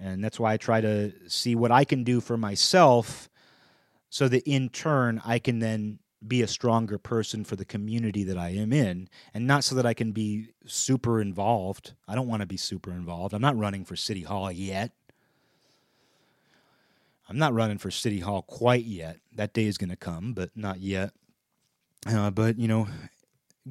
[0.00, 3.28] And that's why I try to see what I can do for myself
[4.08, 8.38] so that in turn I can then be a stronger person for the community that
[8.38, 11.94] I am in and not so that I can be super involved.
[12.06, 13.34] I don't want to be super involved.
[13.34, 14.92] I'm not running for city hall yet.
[17.28, 19.18] I'm not running for city hall quite yet.
[19.34, 21.12] That day is going to come, but not yet.
[22.06, 22.88] Uh, but you know,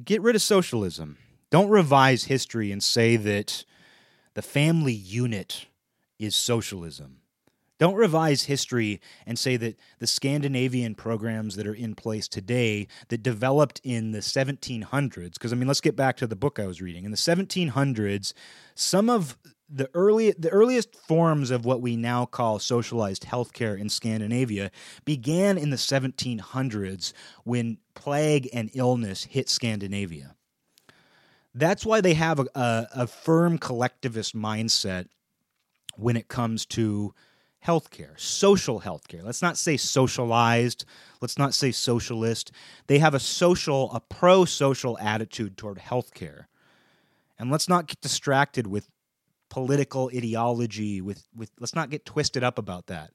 [0.02, 1.18] get rid of socialism.
[1.50, 3.64] Don't revise history and say that
[4.34, 5.66] the family unit
[6.18, 7.18] is socialism.
[7.78, 13.24] Don't revise history and say that the Scandinavian programs that are in place today that
[13.24, 16.80] developed in the 1700s, because I mean, let's get back to the book I was
[16.80, 17.04] reading.
[17.04, 18.34] In the 1700s,
[18.76, 19.36] some of
[19.72, 24.70] the early the earliest forms of what we now call socialized healthcare in Scandinavia
[25.04, 27.12] began in the 1700s
[27.44, 30.34] when plague and illness hit Scandinavia.
[31.54, 35.06] That's why they have a, a, a firm collectivist mindset
[35.96, 37.14] when it comes to
[37.66, 39.22] healthcare, social healthcare.
[39.22, 40.84] Let's not say socialized.
[41.20, 42.52] Let's not say socialist.
[42.86, 46.46] They have a social, a pro social attitude toward healthcare.
[47.38, 48.88] And let's not get distracted with
[49.52, 53.10] political ideology with, with let's not get twisted up about that.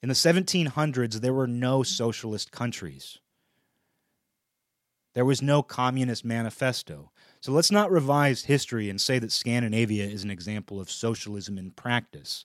[0.00, 3.18] In the 1700s, there were no socialist countries.
[5.14, 7.10] There was no communist manifesto.
[7.40, 11.72] So let's not revise history and say that Scandinavia is an example of socialism in
[11.72, 12.44] practice.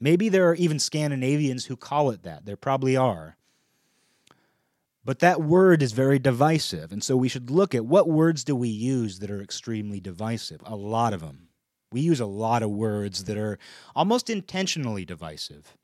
[0.00, 2.46] Maybe there are even Scandinavians who call it that.
[2.46, 3.36] There probably are.
[5.04, 6.92] But that word is very divisive.
[6.92, 10.62] And so we should look at what words do we use that are extremely divisive?
[10.64, 11.48] A lot of them.
[11.92, 13.58] We use a lot of words that are
[13.94, 15.76] almost intentionally divisive.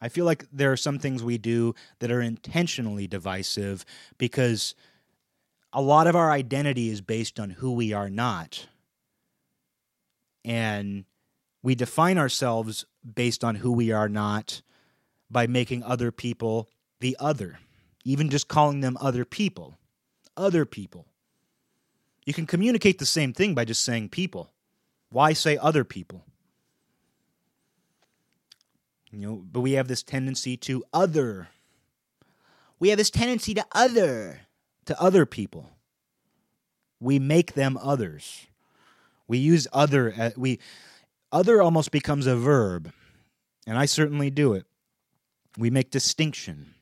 [0.00, 3.84] I feel like there are some things we do that are intentionally divisive
[4.18, 4.74] because
[5.72, 8.66] a lot of our identity is based on who we are not.
[10.44, 11.04] And
[11.62, 14.60] we define ourselves based on who we are not
[15.30, 16.68] by making other people
[17.00, 17.58] the other,
[18.04, 19.74] even just calling them other people.
[20.36, 21.06] Other people.
[22.24, 24.50] You can communicate the same thing by just saying people.
[25.10, 26.24] Why say other people?
[29.10, 31.48] You know, but we have this tendency to other.
[32.80, 34.40] We have this tendency to other
[34.86, 35.70] to other people.
[36.98, 38.46] We make them others.
[39.28, 40.58] We use other uh, we
[41.30, 42.92] other almost becomes a verb,
[43.66, 44.66] and I certainly do it.
[45.56, 46.74] We make distinction.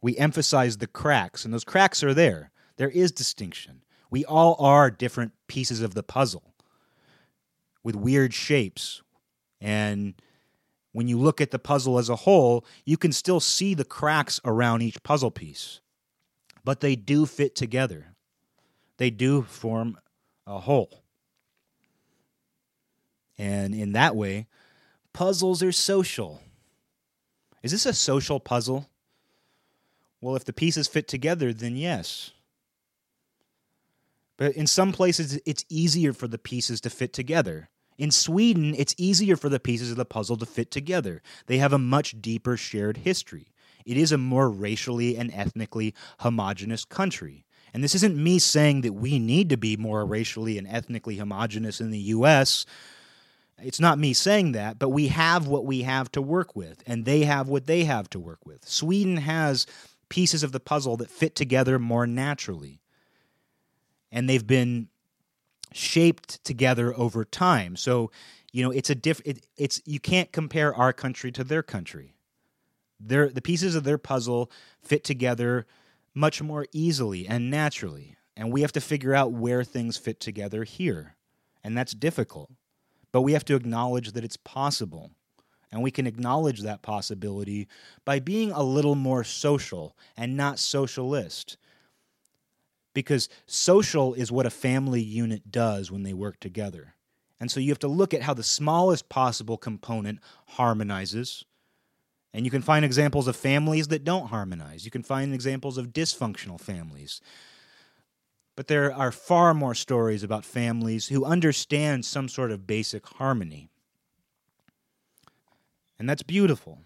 [0.00, 2.50] We emphasize the cracks, and those cracks are there.
[2.80, 3.82] There is distinction.
[4.08, 6.54] We all are different pieces of the puzzle
[7.82, 9.02] with weird shapes.
[9.60, 10.14] And
[10.92, 14.40] when you look at the puzzle as a whole, you can still see the cracks
[14.46, 15.82] around each puzzle piece.
[16.64, 18.14] But they do fit together,
[18.96, 19.98] they do form
[20.46, 21.02] a whole.
[23.36, 24.46] And in that way,
[25.12, 26.40] puzzles are social.
[27.62, 28.88] Is this a social puzzle?
[30.22, 32.32] Well, if the pieces fit together, then yes.
[34.40, 37.68] But in some places, it's easier for the pieces to fit together.
[37.98, 41.20] In Sweden, it's easier for the pieces of the puzzle to fit together.
[41.44, 43.52] They have a much deeper shared history.
[43.84, 47.44] It is a more racially and ethnically homogenous country.
[47.74, 51.78] And this isn't me saying that we need to be more racially and ethnically homogenous
[51.78, 52.64] in the US.
[53.62, 57.04] It's not me saying that, but we have what we have to work with, and
[57.04, 58.66] they have what they have to work with.
[58.66, 59.66] Sweden has
[60.08, 62.80] pieces of the puzzle that fit together more naturally.
[64.12, 64.88] And they've been
[65.72, 67.76] shaped together over time.
[67.76, 68.10] So,
[68.52, 72.14] you know, it's a diff it, it's you can't compare our country to their country.
[72.98, 74.50] Their the pieces of their puzzle
[74.82, 75.66] fit together
[76.14, 78.16] much more easily and naturally.
[78.36, 81.16] And we have to figure out where things fit together here.
[81.62, 82.50] And that's difficult.
[83.12, 85.10] But we have to acknowledge that it's possible.
[85.72, 87.68] And we can acknowledge that possibility
[88.04, 91.56] by being a little more social and not socialist.
[92.94, 96.94] Because social is what a family unit does when they work together.
[97.38, 101.44] And so you have to look at how the smallest possible component harmonizes.
[102.34, 104.84] And you can find examples of families that don't harmonize.
[104.84, 107.20] You can find examples of dysfunctional families.
[108.56, 113.70] But there are far more stories about families who understand some sort of basic harmony.
[115.98, 116.80] And that's beautiful.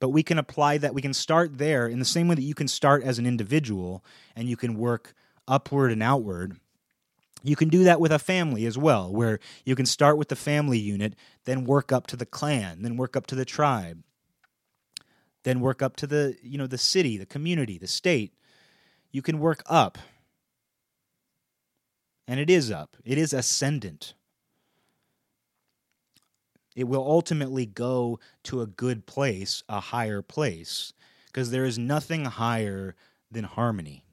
[0.00, 2.54] But we can apply that, we can start there in the same way that you
[2.54, 4.04] can start as an individual
[4.36, 5.14] and you can work
[5.48, 6.58] upward and outward.
[7.42, 10.36] You can do that with a family as well, where you can start with the
[10.36, 11.14] family unit,
[11.44, 14.02] then work up to the clan, then work up to the tribe,
[15.44, 18.34] then work up to the, you know, the city, the community, the state.
[19.10, 19.98] You can work up.
[22.26, 22.96] And it is up.
[23.04, 24.14] It is ascendant
[26.78, 30.92] it will ultimately go to a good place, a higher place,
[31.26, 32.94] because there is nothing higher
[33.32, 34.04] than harmony.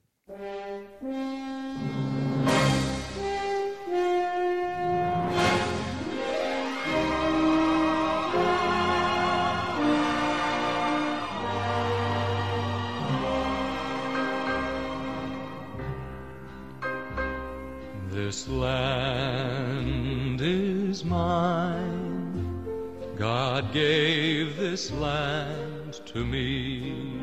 [18.09, 22.65] This land is mine.
[23.15, 27.21] God gave this land to me,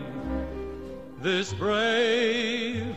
[1.20, 2.96] this brave,